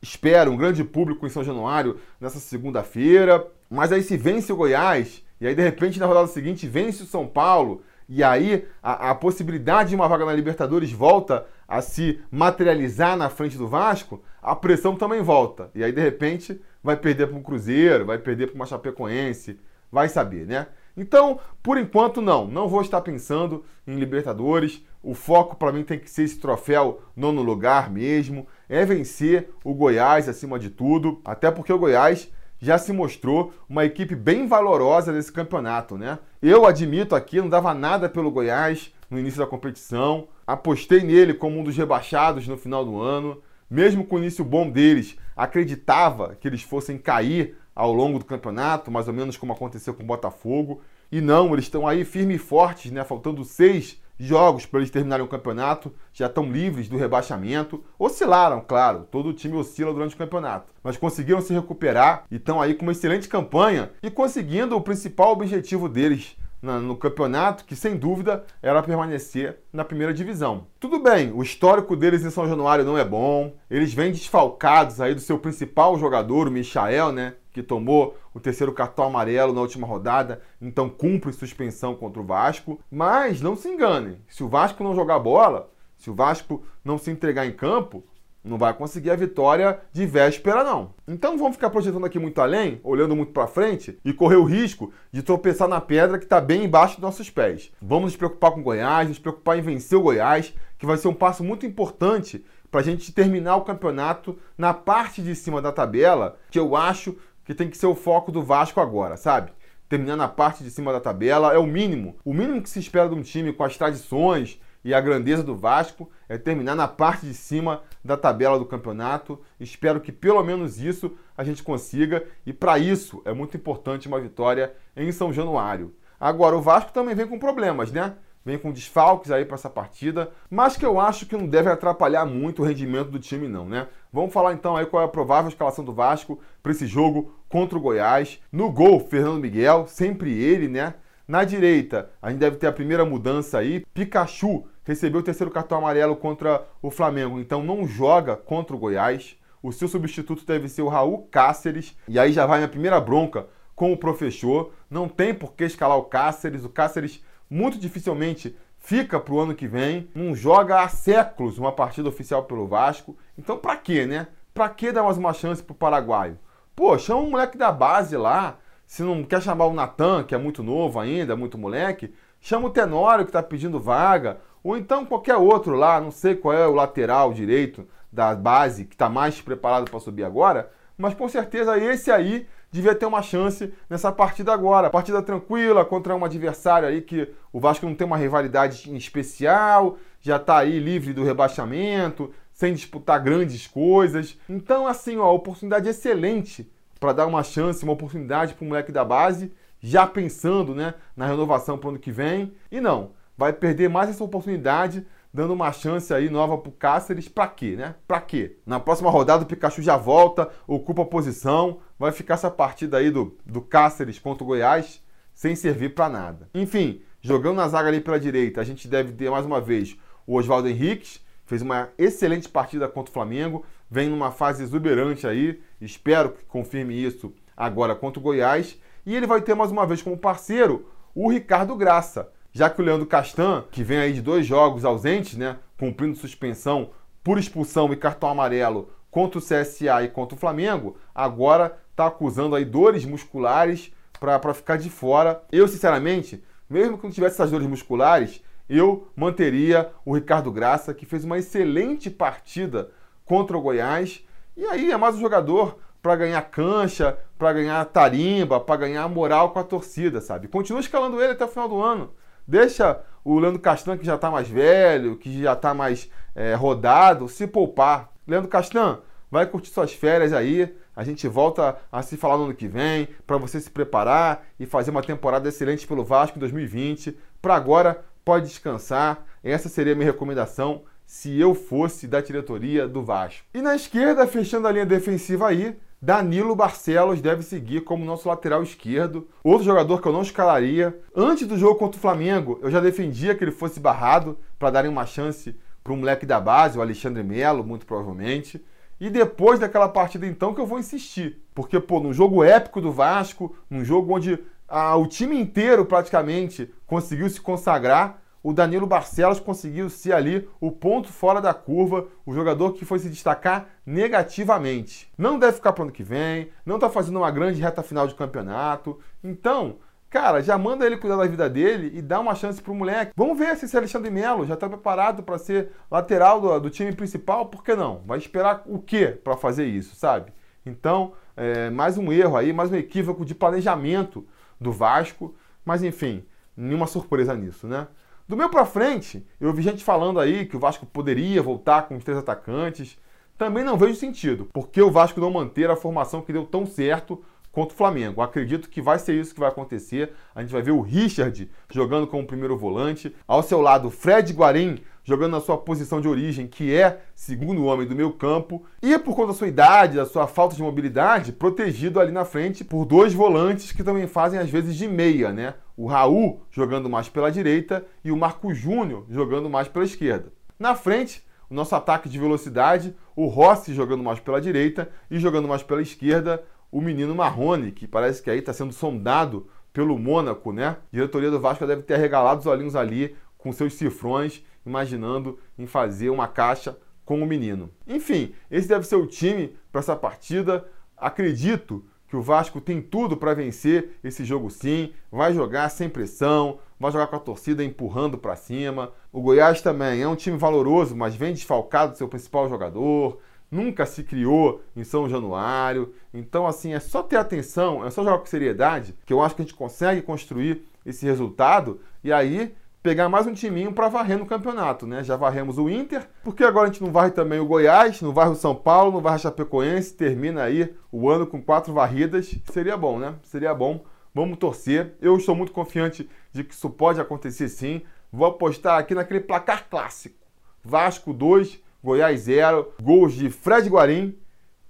Espero 0.01 0.53
um 0.53 0.57
grande 0.57 0.85
público 0.85 1.27
em 1.27 1.31
São 1.31 1.43
Januário 1.43 1.99
nessa 2.21 2.39
segunda-feira. 2.39 3.47
Mas 3.69 3.91
aí 3.91 4.03
se 4.03 4.17
vence 4.17 4.53
o 4.53 4.57
Goiás, 4.57 5.25
e 5.41 5.47
aí 5.47 5.55
de 5.55 5.63
repente 5.63 5.99
na 5.99 6.07
rodada 6.07 6.29
seguinte 6.29 6.69
vence 6.69 7.03
o 7.03 7.07
São 7.07 7.27
Paulo, 7.27 7.83
e 8.09 8.23
aí 8.23 8.67
a, 8.83 9.11
a, 9.11 9.15
possibilidade 9.15 9.91
de 9.91 9.97
uma 9.97 10.09
vaga 10.09 10.25
na 10.25 10.33
Libertadores 10.33 10.93
volta 10.93 11.47
a 11.67 11.83
se 11.83 12.21
materializar 12.31 13.17
na 13.17 13.29
frente 13.29 13.59
do 13.59 13.67
Vasco, 13.67 14.23
a 14.41 14.55
pressão 14.55 14.95
também 14.95 15.21
volta. 15.23 15.71
E 15.75 15.83
aí, 15.83 15.91
de 15.91 16.01
repente, 16.01 16.61
vai 16.83 16.97
perder 16.97 17.27
para 17.27 17.37
um 17.37 17.43
Cruzeiro, 17.43 18.07
vai 18.07 18.19
perder 18.19 18.47
para 18.47 18.55
uma 18.55 18.67
Chapecoense, 18.67 19.59
vai 19.91 20.09
saber, 20.09 20.47
né? 20.47 20.69
Então, 20.97 21.41
por 21.63 21.77
enquanto, 21.77 22.23
não. 22.23 22.47
Não 22.47 22.69
vou 22.69 22.81
estar 22.81 23.01
pensando 23.01 23.65
em 23.87 23.97
Libertadores. 23.97 24.83
O 25.03 25.13
foco 25.13 25.57
para 25.57 25.73
mim 25.73 25.83
tem 25.83 25.99
que 25.99 26.09
ser 26.09 26.23
esse 26.23 26.39
troféu 26.39 27.03
nono 27.15 27.43
lugar 27.43 27.91
mesmo. 27.91 28.47
É 28.69 28.85
vencer 28.85 29.51
o 29.63 29.75
Goiás 29.75 30.29
acima 30.29 30.59
de 30.59 30.71
tudo. 30.71 31.21
Até 31.25 31.51
porque 31.51 31.73
o 31.73 31.79
Goiás 31.79 32.33
já 32.61 32.79
se 32.79 32.93
mostrou 32.93 33.53
uma 33.69 33.85
equipe 33.85 34.15
bem 34.15 34.47
valorosa 34.47 35.13
desse 35.13 35.33
campeonato, 35.33 35.97
né? 35.97 36.19
Eu 36.41 36.67
admito 36.67 37.15
aqui, 37.15 37.41
não 37.41 37.49
dava 37.49 37.75
nada 37.75 38.09
pelo 38.09 38.31
Goiás 38.31 38.93
no 39.11 39.19
início 39.19 39.39
da 39.39 39.47
competição. 39.47 40.29
Apostei 40.47 41.01
nele 41.03 41.35
como 41.35 41.59
um 41.59 41.65
dos 41.65 41.77
rebaixados 41.77 42.47
no 42.47 42.57
final 42.57 42.85
do 42.85 43.01
ano. 43.01 43.43
Mesmo 43.69 44.05
com 44.05 44.17
o 44.17 44.19
início 44.19 44.45
bom 44.45 44.71
deles, 44.71 45.17
acreditava 45.37 46.37
que 46.41 46.47
eles 46.47 46.63
fossem 46.63 46.97
cair 46.97 47.57
ao 47.75 47.93
longo 47.93 48.19
do 48.19 48.25
campeonato, 48.25 48.91
mais 48.91 49.09
ou 49.09 49.15
menos 49.15 49.37
como 49.37 49.53
aconteceu 49.53 49.93
com 49.93 50.03
o 50.03 50.07
Botafogo. 50.07 50.81
E 51.11 51.21
não, 51.21 51.53
eles 51.53 51.67
estão 51.67 51.87
aí 51.87 52.05
firmes 52.05 52.37
e 52.37 52.45
fortes, 52.45 52.91
né? 52.91 53.05
Faltando 53.05 53.45
seis 53.45 54.01
jogos 54.19 54.67
para 54.67 54.81
eles 54.81 54.91
terminarem 54.91 55.25
o 55.25 55.29
campeonato, 55.29 55.93
já 56.13 56.27
estão 56.27 56.51
livres 56.51 56.89
do 56.89 56.97
rebaixamento. 56.97 57.85
Oscilaram, 57.99 58.61
claro, 58.61 59.07
todo 59.11 59.29
o 59.29 59.35
time 59.35 59.57
oscila 59.57 59.93
durante 59.93 60.15
o 60.15 60.19
campeonato, 60.19 60.73
mas 60.83 60.97
conseguiram 60.97 61.41
se 61.41 61.53
recuperar 61.53 62.25
e 62.31 62.37
estão 62.37 62.61
aí 62.61 62.75
com 62.75 62.83
uma 62.83 62.93
excelente 62.93 63.29
campanha 63.29 63.91
e 64.03 64.11
conseguindo 64.11 64.77
o 64.77 64.81
principal 64.81 65.33
objetivo 65.33 65.89
deles, 65.89 66.37
no 66.63 66.97
campeonato, 66.97 67.65
que 67.65 67.77
sem 67.77 67.97
dúvida 67.97 68.45
era 68.61 68.83
permanecer 68.83 69.59
na 69.73 69.85
primeira 69.85 70.13
divisão. 70.13 70.67
Tudo 70.81 70.99
bem, 70.99 71.31
o 71.33 71.43
histórico 71.43 71.95
deles 71.95 72.25
em 72.25 72.31
São 72.31 72.49
Januário 72.49 72.85
não 72.85 72.99
é 72.99 73.05
bom, 73.05 73.55
eles 73.71 73.95
vêm 73.95 74.11
desfalcados 74.11 75.01
aí 75.01 75.15
do 75.15 75.21
seu 75.21 75.39
principal 75.39 75.97
jogador, 75.97 76.49
o 76.49 76.51
Michael, 76.51 77.13
né? 77.13 77.35
Que 77.57 77.63
tomou 77.63 78.19
o 78.35 78.39
terceiro 78.39 78.71
cartão 78.71 79.07
amarelo 79.07 79.51
na 79.51 79.63
última 79.63 79.87
rodada, 79.87 80.43
então 80.61 80.91
cumpre 80.91 81.33
suspensão 81.33 81.95
contra 81.95 82.21
o 82.21 82.27
Vasco. 82.27 82.79
Mas 82.91 83.41
não 83.41 83.57
se 83.57 83.67
enganem, 83.67 84.19
se 84.29 84.45
o 84.45 84.49
Vasco 84.49 84.85
não 84.85 84.95
jogar 84.95 85.19
bola, 85.19 85.71
se 85.97 86.11
o 86.11 86.15
Vasco 86.15 86.63
não 86.85 86.99
se 86.99 87.11
entregar 87.11 87.47
em 87.47 87.53
campo, 87.53 88.05
não 88.45 88.59
vai 88.59 88.75
conseguir 88.75 89.11
a 89.11 89.17
vitória 89.17 89.81
de 89.91 90.05
véspera, 90.05 90.63
não. 90.63 90.93
Então 91.09 91.39
vamos 91.39 91.57
ficar 91.57 91.71
projetando 91.71 92.05
aqui 92.05 92.19
muito 92.19 92.43
além, 92.43 92.79
olhando 92.85 93.17
muito 93.17 93.33
para 93.33 93.47
frente 93.47 93.99
e 94.05 94.13
correr 94.13 94.37
o 94.37 94.45
risco 94.45 94.93
de 95.11 95.23
tropeçar 95.23 95.67
na 95.67 95.81
pedra 95.81 96.19
que 96.19 96.25
está 96.25 96.39
bem 96.39 96.65
embaixo 96.65 96.97
dos 96.97 97.03
nossos 97.03 97.31
pés. 97.31 97.73
Vamos 97.81 98.05
nos 98.05 98.17
preocupar 98.17 98.51
com 98.51 98.61
o 98.61 98.65
Goiás, 98.65 99.09
nos 99.09 99.19
preocupar 99.19 99.59
em 99.59 99.63
vencer 99.63 99.99
o 99.99 100.03
Goiás, 100.03 100.53
que 100.77 100.85
vai 100.85 100.99
ser 100.99 101.09
um 101.09 101.15
passo 101.15 101.43
muito 101.43 101.65
importante 101.65 102.45
para 102.71 102.81
a 102.81 102.85
gente 102.85 103.13
terminar 103.13 103.57
o 103.57 103.65
campeonato 103.65 104.39
na 104.59 104.75
parte 104.75 105.23
de 105.23 105.35
cima 105.35 105.63
da 105.63 105.73
tabela, 105.73 106.37
que 106.51 106.59
eu 106.59 106.77
acho 106.77 107.17
que 107.47 107.55
tem 107.55 107.71
que 107.71 107.79
ser 107.79 107.87
o 107.87 107.95
foco 107.95 108.31
do 108.31 108.43
Vasco 108.43 108.81
agora, 108.81 109.17
sabe? 109.17 109.53
Terminar 109.89 110.17
na 110.17 110.27
parte 110.27 110.65
de 110.65 110.71
cima 110.71 110.93
da 110.93 111.01
tabela 111.01 111.55
é 111.55 111.59
o 111.59 111.67
mínimo. 111.67 112.17
O 112.25 112.35
mínimo 112.35 112.61
que 112.61 112.69
se 112.69 112.81
espera 112.81 113.09
de 113.09 113.15
um 113.15 113.23
time 113.23 113.53
com 113.53 113.63
as 113.63 113.77
tradições 113.77 114.61
e 114.85 114.93
a 114.93 115.01
grandeza 115.01 115.45
do 115.45 115.57
Vasco 115.57 116.11
é 116.29 116.37
terminar 116.37 116.75
na 116.75 116.89
parte 116.89 117.25
de 117.25 117.35
cima 117.35 117.83
da 118.05 118.17
tabela 118.17 118.59
do 118.59 118.67
campeonato. 118.67 119.41
Espero 119.61 120.01
que 120.01 120.11
pelo 120.11 120.43
menos 120.43 120.81
isso 120.81 121.13
a 121.37 121.45
gente 121.45 121.63
consiga 121.63 122.25
e 122.45 122.53
para 122.53 122.79
isso 122.79 123.23
é 123.25 123.33
muito 123.33 123.57
importante 123.57 124.09
uma 124.09 124.21
vitória 124.21 124.75
em 124.97 125.11
São 125.13 125.33
Januário. 125.33 125.95
Agora 126.19 126.57
o 126.57 126.63
Vasco 126.63 126.93
também 126.93 127.15
vem 127.15 127.27
com 127.29 127.39
problemas, 127.39 127.93
né? 127.93 128.15
Vem 128.45 128.59
com 128.59 128.71
desfalques 128.71 129.33
aí 129.33 129.45
para 129.45 129.57
essa 129.57 129.69
partida, 129.69 130.31
mas 130.49 130.77
que 130.77 130.87
eu 130.87 131.01
acho 131.01 131.27
que 131.27 131.37
não 131.37 131.49
deve 131.49 131.69
atrapalhar 131.69 132.25
muito 132.25 132.63
o 132.63 132.65
rendimento 132.65 133.11
do 133.11 133.19
time 133.19 133.49
não, 133.49 133.69
né? 133.69 133.89
Vamos 134.13 134.33
falar 134.33 134.53
então 134.53 134.77
aí 134.77 134.87
qual 134.87 135.03
é 135.03 135.07
a 135.07 135.09
provável 135.09 135.49
escalação 135.49 135.85
do 135.85 135.93
Vasco 135.93 136.39
para 136.63 136.71
esse 136.71 136.87
jogo 136.87 137.35
contra 137.49 137.79
o 137.79 137.81
Goiás. 137.81 138.41
No 138.51 138.71
gol, 138.71 139.01
Fernando 139.01 139.41
Miguel, 139.41 139.87
sempre 139.87 140.33
ele, 140.33 140.69
né? 140.69 140.95
Na 141.27 141.43
direita, 141.43 142.11
a 142.23 142.31
gente 142.31 142.39
deve 142.39 142.57
ter 142.57 142.69
a 142.69 142.73
primeira 142.73 143.05
mudança 143.05 143.59
aí. 143.59 143.85
Pikachu 143.93 144.65
recebeu 144.85 145.21
o 145.21 145.25
terceiro 145.25 145.51
cartão 145.51 145.79
amarelo 145.79 146.15
contra 146.15 146.65
o 146.81 146.91
Flamengo, 146.91 147.41
então 147.41 147.65
não 147.65 147.87
joga 147.87 148.37
contra 148.37 148.77
o 148.77 148.79
Goiás. 148.79 149.37
O 149.61 149.73
seu 149.73 149.89
substituto 149.89 150.47
deve 150.47 150.69
ser 150.69 150.83
o 150.83 150.89
Raul 150.89 151.27
Cáceres. 151.29 151.97
E 152.07 152.19
aí 152.19 152.33
já 152.33 152.47
vai 152.47 152.59
minha 152.59 152.69
primeira 152.69 153.01
bronca 153.01 153.49
com 153.75 153.93
o 153.93 153.97
professor. 153.97 154.73
Não 154.89 155.09
tem 155.09 155.35
por 155.35 155.55
que 155.55 155.65
escalar 155.65 155.99
o 155.99 156.05
Cáceres. 156.05 156.65
O 156.65 156.69
Cáceres 156.69 157.21
muito 157.51 157.77
dificilmente 157.77 158.57
fica 158.79 159.19
para 159.19 159.35
o 159.35 159.41
ano 159.41 159.57
que 159.57 159.67
vem. 159.67 160.09
Não 160.15 160.37
joga 160.37 160.83
há 160.83 160.89
séculos 160.89 161.59
uma 161.59 161.73
partida 161.73 162.09
oficial 162.09 162.45
pelo 162.45 162.69
Vasco. 162.69 163.19
Então 163.37 163.59
para 163.59 163.77
quê, 163.77 164.07
né? 164.07 164.29
Para 164.55 164.69
que 164.69 164.93
dar 164.93 165.03
mais 165.03 165.19
uma 165.19 165.35
chance 165.35 165.61
para 165.61 165.73
o 165.73 165.77
paraguaio? 165.77 166.39
Pô, 166.77 166.99
chama 166.99 167.23
um 167.23 167.31
moleque 167.31 167.57
da 167.57 167.73
base 167.73 168.19
lá 168.19 168.59
se 168.87 169.03
não 169.03 169.25
quer 169.25 169.41
chamar 169.41 169.65
o 169.65 169.73
Natan, 169.73 170.23
que 170.23 170.35
é 170.35 170.39
muito 170.39 170.63
novo 170.63 171.01
ainda, 171.01 171.35
muito 171.35 171.57
moleque, 171.57 172.13
chama 172.39 172.67
o 172.67 172.71
Tenório, 172.71 173.25
que 173.25 173.31
está 173.31 173.43
pedindo 173.43 173.81
vaga, 173.81 174.39
ou 174.63 174.77
então 174.77 175.07
qualquer 175.07 175.37
outro 175.37 175.75
lá, 175.75 175.99
não 175.99 176.11
sei 176.11 176.35
qual 176.35 176.55
é 176.55 176.69
o 176.69 176.75
lateral 176.75 177.33
direito 177.33 177.89
da 178.13 178.35
base 178.35 178.85
que 178.85 178.95
está 178.95 179.09
mais 179.09 179.41
preparado 179.41 179.91
para 179.91 179.99
subir 179.99 180.23
agora, 180.23 180.71
mas 180.99 181.15
com 181.15 181.27
certeza 181.31 181.79
esse 181.79 182.13
aí 182.13 182.47
devia 182.71 182.95
ter 182.95 183.07
uma 183.07 183.23
chance 183.23 183.73
nessa 183.89 184.13
partida 184.13 184.53
agora. 184.53 184.91
Partida 184.91 185.23
tranquila 185.23 185.83
contra 185.83 186.15
um 186.15 186.27
adversário 186.27 186.89
aí 186.89 187.01
que 187.01 187.33
o 187.53 187.59
Vasco 187.59 187.87
não 187.87 187.95
tem 187.95 188.07
uma 188.07 188.19
rivalidade 188.19 188.95
especial, 188.95 189.97
já 190.21 190.37
está 190.37 190.59
aí 190.59 190.79
livre 190.79 191.15
do 191.15 191.25
rebaixamento, 191.25 192.31
sem 192.57 192.73
disputar 192.73 193.23
grandes 193.23 193.67
coisas. 193.67 194.37
Então, 194.49 194.87
assim, 194.87 195.19
ó, 195.19 195.33
oportunidade 195.33 195.91
excelente 195.91 196.69
para 196.99 197.13
dar 197.13 197.27
uma 197.27 197.43
chance, 197.43 197.85
uma 197.85 197.93
oportunidade 197.93 198.55
para 198.55 198.65
o 198.65 198.69
moleque 198.69 198.91
da 198.91 199.05
base, 199.05 199.53
já 199.79 200.07
pensando 200.07 200.75
né, 200.75 200.95
na 201.15 201.27
renovação 201.27 201.77
para 201.77 201.89
o 201.89 201.91
ano 201.91 201.99
que 201.99 202.11
vem. 202.11 202.55
E 202.73 202.81
não, 202.81 203.11
vai 203.37 203.53
perder 203.53 203.91
mais 203.91 204.09
essa 204.09 204.25
oportunidade, 204.25 205.07
dando 205.33 205.53
uma 205.53 205.71
chance 205.71 206.15
aí 206.15 206.31
nova 206.31 206.57
para 206.57 206.71
o 206.71 206.73
Cáceres. 206.73 207.29
Para 207.29 207.47
quê, 207.47 207.77
né? 207.77 207.95
Para 208.09 208.23
quê? 208.23 208.57
Na 208.65 208.81
próxima 208.81 209.11
rodada 209.11 209.45
o 209.45 209.47
Pikachu 209.47 209.83
já 209.83 209.99
volta, 209.99 210.49
ocupa 210.67 211.03
a 211.03 211.07
posição, 211.07 211.81
vai 211.99 212.11
ficar 212.11 212.35
essa 212.35 212.51
partida 212.51 212.97
aí 212.97 213.11
do, 213.11 213.37
do 213.45 213.61
Cáceres 213.61 214.19
contra 214.19 214.43
o 214.43 214.47
Goiás 214.47 215.05
sem 215.35 215.55
servir 215.55 215.95
para 215.95 216.09
nada. 216.09 216.49
Enfim, 216.55 217.03
jogando 217.21 217.57
na 217.57 217.69
zaga 217.69 217.89
ali 217.89 218.01
pela 218.01 218.19
direita, 218.19 218.63
a 218.63 218.65
gente 218.65 218.89
deve 218.89 219.13
ter 219.13 219.31
mais 219.31 219.45
uma 219.45 219.61
vez 219.61 219.95
o 220.27 220.35
Oswaldo 220.35 220.69
Henriques, 220.69 221.21
fez 221.47 221.63
uma 221.63 221.89
excelente 221.97 222.49
partida 222.49 222.89
contra 222.89 223.11
o 223.11 223.15
Flamengo, 223.15 223.65
vem 223.91 224.09
numa 224.09 224.31
fase 224.31 224.63
exuberante 224.63 225.27
aí, 225.27 225.61
espero 225.81 226.31
que 226.33 226.45
confirme 226.45 226.95
isso 226.95 227.33
agora 227.57 227.95
contra 227.95 228.21
o 228.21 228.23
Goiás. 228.23 228.79
E 229.07 229.15
ele 229.15 229.27
vai 229.27 229.41
ter 229.41 229.55
mais 229.55 229.71
uma 229.71 229.87
vez 229.87 230.03
como 230.03 230.19
parceiro 230.19 230.89
o 231.15 231.31
Ricardo 231.31 231.75
Graça, 231.77 232.31
já 232.53 232.69
que 232.69 232.81
o 232.81 232.85
Leandro 232.85 233.07
Castan, 233.07 233.65
que 233.71 233.85
vem 233.85 233.99
aí 233.99 234.13
de 234.13 234.21
dois 234.21 234.45
jogos 234.45 234.85
ausentes, 234.85 235.37
né, 235.37 235.57
cumprindo 235.79 236.17
suspensão 236.17 236.91
por 237.23 237.39
expulsão 237.39 237.93
e 237.93 237.97
cartão 237.97 238.29
amarelo 238.29 238.91
contra 239.11 239.39
o 239.39 239.43
CSA 239.43 240.03
e 240.03 240.09
contra 240.09 240.37
o 240.37 240.39
Flamengo, 240.39 240.97
agora 241.15 241.79
está 241.91 242.07
acusando 242.07 242.55
aí 242.55 242.65
dores 242.65 243.05
musculares 243.05 243.93
para 244.19 244.53
ficar 244.53 244.77
de 244.77 244.91
fora. 244.91 245.43
Eu, 245.51 245.67
sinceramente, 245.69 246.43
mesmo 246.69 246.99
que 246.99 247.05
não 247.05 247.11
tivesse 247.11 247.37
essas 247.37 247.51
dores 247.51 247.67
musculares, 247.67 248.43
eu 248.69 249.09
manteria 249.15 249.93
o 250.05 250.15
Ricardo 250.15 250.51
Graça, 250.51 250.95
que 250.95 251.07
fez 251.07 251.25
uma 251.25 251.39
excelente 251.39 252.11
partida 252.11 252.91
contra 253.25 253.57
o 253.57 253.61
Goiás. 253.61 254.25
E 254.57 254.65
aí 254.65 254.91
é 254.91 254.97
mais 254.97 255.15
um 255.15 255.21
jogador 255.21 255.79
para 256.03 256.17
ganhar 256.17 256.43
cancha, 256.43 257.19
para 257.37 257.53
ganhar 257.53 257.85
tarimba, 257.87 258.61
para 258.61 258.77
ganhar 258.77 259.09
moral 259.09 259.51
com 259.51 259.59
a 259.59 259.65
torcida, 259.65 260.21
sabe? 260.21 260.49
Continua 260.49 260.81
escalando 260.81 261.21
ele 261.21 261.33
até 261.33 261.45
o 261.45 261.49
final 261.49 261.69
do 261.69 261.83
ano. 261.83 262.13
Deixa 262.47 263.01
o 263.25 263.41
Leandro 263.41 263.61
Castan, 263.61 263.99
que 263.99 264.07
já 264.07 264.15
está 264.15 264.31
mais 264.31 264.49
velho, 264.49 265.17
que 265.17 265.43
já 265.43 265.53
está 265.53 265.75
mais 265.75 266.09
é, 266.35 266.55
rodado, 266.55 267.29
se 267.29 267.47
poupar. 267.47 268.13
Leandro 268.27 268.49
Castan, 268.49 269.01
vai 269.31 269.47
curtir 269.47 269.71
suas 269.71 269.93
férias 269.93 270.33
aí. 270.33 270.73
A 270.95 271.03
gente 271.03 271.27
volta 271.29 271.77
a 271.91 272.03
se 272.03 272.17
falar 272.17 272.39
no 272.39 272.45
ano 272.45 272.55
que 272.55 272.69
vem, 272.69 273.09
para 273.27 273.37
você 273.37 273.61
se 273.61 273.71
preparar 273.71 274.47
e 274.59 274.65
fazer 274.65 274.93
uma 274.93 275.03
temporada 275.03 275.49
excelente 275.49 275.87
pelo 275.87 276.05
Vasco 276.05 276.39
em 276.39 276.41
2020. 276.41 277.19
Para 277.43 277.57
agora, 277.57 278.05
pode 278.27 278.49
descansar. 278.49 279.25
Essa 279.43 279.69
seria 279.69 279.93
a 279.93 279.97
minha 279.97 280.11
recomendação 280.11 280.83
se 281.07 281.39
eu 281.39 281.55
fosse 281.55 282.09
da 282.09 282.21
diretoria 282.21 282.89
do 282.89 283.01
Vasco. 283.01 283.47
E 283.55 283.63
na 283.63 283.77
esquerda, 283.77 284.27
fechando 284.27 284.67
a 284.67 284.73
linha 284.73 284.85
defensiva 284.85 285.47
aí, 285.47 285.79
Danilo 286.03 286.57
Barcelos 286.57 287.21
deve 287.21 287.45
seguir 287.45 287.83
como 287.83 288.05
nosso 288.05 288.29
lateral 288.29 288.65
esquerdo. 288.65 289.29
Outro 289.45 289.65
jogador 289.65 290.03
que 290.03 290.09
eu 290.09 290.13
não 290.13 290.23
escalaria. 290.23 290.99
Antes 291.15 291.47
do 291.47 291.57
jogo 291.57 291.79
contra 291.79 291.99
o 291.99 292.01
Flamengo, 292.01 292.59
eu 292.61 292.71
já 292.71 292.81
defendia 292.81 293.33
que 293.33 293.45
ele 293.45 293.53
fosse 293.53 293.79
barrado 293.79 294.37
para 294.59 294.71
darem 294.71 294.91
uma 294.91 295.07
chance 295.07 295.55
para 295.85 295.93
o 295.93 295.97
moleque 295.97 296.27
da 296.27 296.41
base, 296.41 296.77
o 296.77 296.83
Alexandre 296.83 297.23
Melo, 297.23 297.63
muito 297.63 297.87
provavelmente. 297.87 298.61
E 299.01 299.09
depois 299.09 299.61
daquela 299.61 299.89
partida, 299.89 300.27
então, 300.27 300.53
que 300.53 300.61
eu 300.61 300.67
vou 300.67 300.81
insistir. 300.81 301.41
Porque, 301.55 301.79
pô, 301.79 302.01
num 302.01 302.13
jogo 302.13 302.43
épico 302.43 302.81
do 302.81 302.91
Vasco, 302.91 303.55
num 303.71 303.85
jogo 303.85 304.13
onde 304.13 304.39
o 304.69 305.07
time 305.07 305.39
inteiro 305.39 305.85
praticamente 305.85 306.73
conseguiu 306.87 307.29
se 307.29 307.41
consagrar. 307.41 308.23
O 308.43 308.53
Danilo 308.53 308.87
Barcelos 308.87 309.41
conseguiu 309.41 309.91
ser 309.91 310.13
ali 310.13 310.49
o 310.61 310.71
ponto 310.71 311.13
fora 311.13 311.41
da 311.41 311.53
curva, 311.53 312.07
o 312.25 312.33
jogador 312.33 312.75
que 312.75 312.85
foi 312.85 313.01
se 313.01 313.11
destacar 313.11 313.67
negativamente. 313.85 315.11
Não 315.19 315.37
deve 315.37 315.55
ficar 315.55 315.73
para 315.73 315.83
ano 315.83 315.93
que 315.93 316.05
vem, 316.05 316.51
não 316.65 316.77
está 316.77 316.89
fazendo 316.89 317.17
uma 317.19 317.31
grande 317.31 317.61
reta 317.61 317.83
final 317.83 318.07
de 318.07 318.15
campeonato. 318.15 319.01
Então, 319.23 319.79
Cara, 320.09 320.41
já 320.41 320.57
manda 320.57 320.87
ele 320.87 320.97
cuidar 320.97 321.17
da 321.17 321.27
vida 321.27 321.51
dele 321.51 321.91
e 321.93 322.01
dá 322.01 322.21
uma 322.21 322.35
chance 322.35 322.63
pro 322.63 322.75
moleque. 322.75 323.13
Vamos 323.17 323.37
ver 323.37 323.57
se 323.57 323.65
esse 323.65 323.77
Alexandre 323.77 324.11
Melo 324.11 324.47
já 324.47 324.55
está 324.55 324.69
preparado 324.69 325.23
para 325.23 325.37
ser 325.37 325.73
lateral 325.91 326.41
do, 326.41 326.61
do, 326.61 326.71
time 326.71 326.93
principal, 326.93 327.47
por 327.47 327.65
que 327.65 327.75
não? 327.75 328.03
Vai 328.07 328.19
esperar 328.19 328.63
o 328.67 328.79
quê 328.79 329.09
para 329.09 329.37
fazer 329.37 329.67
isso, 329.67 329.97
sabe? 329.97 330.33
Então, 330.65 331.13
é, 331.37 331.71
mais 331.71 331.99
um 331.99 332.13
erro 332.13 332.37
aí, 332.37 332.53
mais 332.53 332.71
um 332.71 332.77
equívoco 332.77 333.25
de 333.25 333.35
planejamento 333.35 334.27
do 334.61 334.73
Vasco, 334.73 335.35
mas 335.65 335.83
enfim, 335.83 336.25
nenhuma 336.57 336.87
surpresa 336.87 337.35
nisso, 337.35 337.67
né? 337.67 337.87
Do 338.29 338.37
meio 338.37 338.51
para 338.51 338.67
frente, 338.67 339.25
eu 339.41 339.53
vi 339.53 339.63
gente 339.63 339.85
falando 339.85 340.19
aí 340.19 340.47
que 340.47 340.57
o 340.57 340.61
Vasco 340.61 340.85
poderia 340.85 341.41
voltar 341.41 341.83
com 341.83 341.97
os 341.97 342.03
três 342.03 342.19
atacantes. 342.19 342.99
Também 343.39 343.63
não 343.63 343.77
vejo 343.77 343.95
sentido, 343.95 344.49
porque 344.53 344.83
o 344.83 344.91
Vasco 344.91 345.21
não 345.21 345.31
manter 345.31 345.71
a 345.71 345.77
formação 345.77 346.23
que 346.23 346.33
deu 346.33 346.45
tão 346.45 346.67
certo 346.67 347.23
contra 347.53 347.73
o 347.73 347.77
Flamengo. 347.77 348.21
Acredito 348.21 348.69
que 348.69 348.83
vai 348.83 348.99
ser 348.99 349.15
isso 349.15 349.33
que 349.33 349.41
vai 349.41 349.49
acontecer. 349.49 350.13
A 350.35 350.43
gente 350.43 350.53
vai 350.53 350.61
ver 350.61 350.73
o 350.73 350.81
Richard 350.81 351.49
jogando 351.73 352.07
como 352.07 352.27
primeiro 352.27 352.57
volante. 352.57 353.15
Ao 353.27 353.43
seu 353.43 353.61
lado, 353.61 353.91
Fred 353.91 354.33
Guarim 354.33 354.81
jogando 355.07 355.31
na 355.31 355.41
sua 355.41 355.57
posição 355.57 356.01
de 356.01 356.09
origem, 356.09 356.49
que 356.49 356.75
é 356.75 357.01
segundo 357.15 357.65
homem 357.65 357.87
do 357.87 357.95
meu 357.95 358.13
campo. 358.13 358.67
E 358.83 358.99
por 358.99 359.15
conta 359.15 359.29
da 359.29 359.35
sua 359.35 359.47
idade, 359.47 359.97
da 359.97 360.05
sua 360.05 360.27
falta 360.27 360.57
de 360.57 360.63
mobilidade, 360.63 361.33
protegido 361.33 362.01
ali 362.01 362.11
na 362.11 362.25
frente 362.25 362.65
por 362.65 362.85
dois 362.85 363.15
volantes 363.15 363.71
que 363.71 363.85
também 363.85 364.09
fazem 364.09 364.41
às 364.41 364.51
vezes 364.51 364.75
de 364.75 364.89
meia, 364.89 365.33
né? 365.33 365.55
O 365.77 365.87
Raul 365.87 366.43
jogando 366.51 366.91
mais 366.91 367.09
pela 367.09 367.31
direita 367.31 367.87
e 368.05 368.11
o 368.11 368.17
Marco 368.17 368.53
Júnior 368.53 369.07
jogando 369.09 369.49
mais 369.49 369.69
pela 369.69 369.85
esquerda. 369.85 370.33
Na 370.59 370.75
frente, 370.75 371.25
o 371.49 371.55
nosso 371.55 371.77
ataque 371.77 372.09
de 372.09 372.19
velocidade, 372.19 372.93
o 373.15 373.27
Rossi 373.27 373.73
jogando 373.73 374.03
mais 374.03 374.19
pela 374.19 374.41
direita 374.41 374.91
e 375.09 375.21
jogando 375.21 375.47
mais 375.47 375.63
pela 375.63 375.81
esquerda, 375.81 376.43
o 376.69 376.81
menino 376.81 377.15
Marrone, 377.15 377.71
que 377.71 377.87
parece 377.87 378.21
que 378.21 378.29
aí 378.29 378.41
está 378.41 378.53
sendo 378.53 378.73
sondado 378.73 379.47
pelo 379.73 379.97
Mônaco, 379.97 380.53
né? 380.53 380.67
A 380.67 380.77
diretoria 380.91 381.31
do 381.31 381.39
Vasco 381.39 381.65
deve 381.65 381.83
ter 381.83 381.95
arregalado 381.95 382.41
os 382.41 382.47
olhinhos 382.47 382.75
ali 382.75 383.15
com 383.39 383.53
seus 383.53 383.75
cifrões, 383.75 384.43
imaginando 384.67 385.39
em 385.59 385.67
fazer 385.67 386.11
uma 386.11 386.29
caixa 386.29 386.77
com 387.05 387.23
o 387.23 387.27
menino. 387.27 387.71
Enfim, 387.87 388.35
esse 388.51 388.69
deve 388.69 388.87
ser 388.87 388.97
o 388.97 389.07
time 389.07 389.57
para 389.71 389.81
essa 389.81 389.95
partida. 389.97 390.67
Acredito 390.97 391.85
que 392.09 392.17
o 392.17 392.23
Vasco 392.23 392.61
tem 392.61 392.83
tudo 392.83 393.17
para 393.17 393.35
vencer 393.35 393.99
esse 394.03 394.25
jogo 394.25 394.51
sim, 394.51 394.93
vai 395.11 395.33
jogar 395.33 395.69
sem 395.69 395.89
pressão, 395.89 396.59
vai 396.79 396.93
jogar 396.93 397.07
com 397.09 397.17
a 397.17 397.21
torcida 397.21 397.65
empurrando 397.65 398.19
para 398.19 398.37
cima. 398.37 398.93
O 399.13 399.21
Goiás 399.21 399.61
também 399.61 400.03
é 400.03 400.09
um 400.09 400.17
time 400.17 400.37
valoroso, 400.37 400.97
mas 400.97 401.15
vem 401.15 401.33
desfalcado 401.33 401.93
do 401.93 401.99
seu 401.99 402.09
principal 402.09 402.49
jogador 402.49 403.19
nunca 403.51 403.87
se 403.87 404.03
criou 404.03 404.63
em 404.75 404.85
São 404.85 405.09
Januário. 405.09 405.95
Então, 406.13 406.47
assim, 406.47 406.75
é 406.75 406.81
só 406.81 407.03
ter 407.03 407.17
atenção, 407.17 407.85
é 407.85 407.91
só 407.91 408.03
jogar 408.03 408.19
com 408.19 408.27
seriedade, 408.27 408.95
que 409.05 409.13
eu 409.13 409.23
acho 409.23 409.35
que 409.35 409.43
a 409.43 409.45
gente 409.45 409.55
consegue 409.55 410.03
construir 410.03 410.65
esse 410.85 411.05
resultado 411.05 411.81
e 412.03 412.13
aí 412.13 412.55
pegar 412.87 413.09
mais 413.09 413.27
um 413.27 413.35
timinho 413.35 413.73
para 413.73 413.89
varrer 413.89 414.17
no 414.17 414.25
campeonato, 414.25 414.87
né? 414.87 415.03
Já 415.03 415.17
varremos 415.17 415.59
o 415.59 415.69
Inter, 415.69 416.09
porque 416.23 416.45
agora 416.45 416.69
a 416.69 416.73
gente 416.73 416.85
não 416.85 416.93
varre 416.93 417.11
também 417.11 417.41
o 417.41 417.45
Goiás, 417.45 418.01
não 418.01 418.13
varre 418.13 418.31
o 418.31 418.37
São 418.37 418.55
Paulo, 418.55 418.93
não 418.93 419.01
varre 419.01 419.17
a 419.17 419.19
Chapecoense, 419.19 419.93
termina 419.93 420.45
aí 420.45 420.73
o 420.93 421.11
ano 421.11 421.27
com 421.27 421.43
quatro 421.43 421.73
varridas. 421.73 422.39
Seria 422.53 422.77
bom, 422.77 422.97
né? 422.97 423.17
Seria 423.25 423.53
bom. 423.53 423.85
Vamos 424.15 424.39
torcer. 424.39 424.95
Eu 425.01 425.17
estou 425.17 425.35
muito 425.35 425.51
confiante 425.51 426.09
de 426.31 426.45
que 426.45 426.55
isso 426.55 426.71
pode 426.71 427.01
acontecer 427.01 427.49
sim. 427.49 427.83
Vou 428.13 428.29
apostar 428.29 428.79
aqui 428.79 428.95
naquele 428.95 429.19
placar 429.19 429.69
clássico. 429.69 430.25
Vasco 430.65 431.13
2, 431.13 431.61
Goiás 431.83 432.21
0, 432.21 432.73
gols 432.81 433.15
de 433.15 433.31
Fred 433.31 433.69
Guarim 433.69 434.17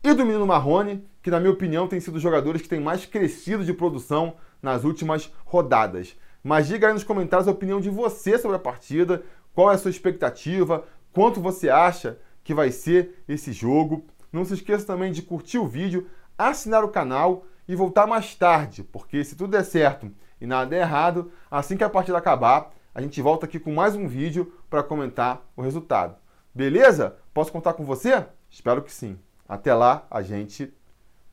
e 0.02 0.14
do 0.14 0.24
menino 0.24 0.46
Marrone, 0.46 1.06
que 1.22 1.30
na 1.30 1.38
minha 1.38 1.52
opinião 1.52 1.86
tem 1.86 2.00
sido 2.00 2.16
os 2.16 2.22
jogadores 2.22 2.62
que 2.62 2.68
têm 2.68 2.80
mais 2.80 3.04
crescido 3.04 3.62
de 3.62 3.74
produção 3.74 4.36
nas 4.62 4.84
últimas 4.84 5.30
rodadas. 5.44 6.16
Mas 6.46 6.68
diga 6.68 6.86
aí 6.86 6.92
nos 6.92 7.02
comentários 7.02 7.48
a 7.48 7.50
opinião 7.50 7.80
de 7.80 7.90
você 7.90 8.38
sobre 8.38 8.56
a 8.56 8.60
partida, 8.60 9.24
qual 9.52 9.72
é 9.72 9.74
a 9.74 9.78
sua 9.78 9.90
expectativa, 9.90 10.84
quanto 11.12 11.40
você 11.40 11.68
acha 11.68 12.20
que 12.44 12.54
vai 12.54 12.70
ser 12.70 13.24
esse 13.26 13.52
jogo. 13.52 14.06
Não 14.32 14.44
se 14.44 14.54
esqueça 14.54 14.86
também 14.86 15.10
de 15.10 15.22
curtir 15.22 15.58
o 15.58 15.66
vídeo, 15.66 16.08
assinar 16.38 16.84
o 16.84 16.88
canal 16.88 17.46
e 17.66 17.74
voltar 17.74 18.06
mais 18.06 18.32
tarde, 18.36 18.84
porque 18.84 19.24
se 19.24 19.34
tudo 19.34 19.50
der 19.50 19.64
certo 19.64 20.08
e 20.40 20.46
nada 20.46 20.70
der 20.70 20.82
errado, 20.82 21.32
assim 21.50 21.76
que 21.76 21.82
a 21.82 21.90
partida 21.90 22.16
acabar, 22.16 22.70
a 22.94 23.02
gente 23.02 23.20
volta 23.20 23.44
aqui 23.44 23.58
com 23.58 23.74
mais 23.74 23.96
um 23.96 24.06
vídeo 24.06 24.52
para 24.70 24.84
comentar 24.84 25.44
o 25.56 25.62
resultado. 25.62 26.14
Beleza? 26.54 27.16
Posso 27.34 27.50
contar 27.50 27.72
com 27.72 27.84
você? 27.84 28.24
Espero 28.48 28.82
que 28.82 28.92
sim. 28.92 29.18
Até 29.48 29.74
lá, 29.74 30.06
a 30.08 30.22
gente 30.22 30.72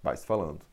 vai 0.01 0.17
se 0.17 0.25
falando. 0.25 0.72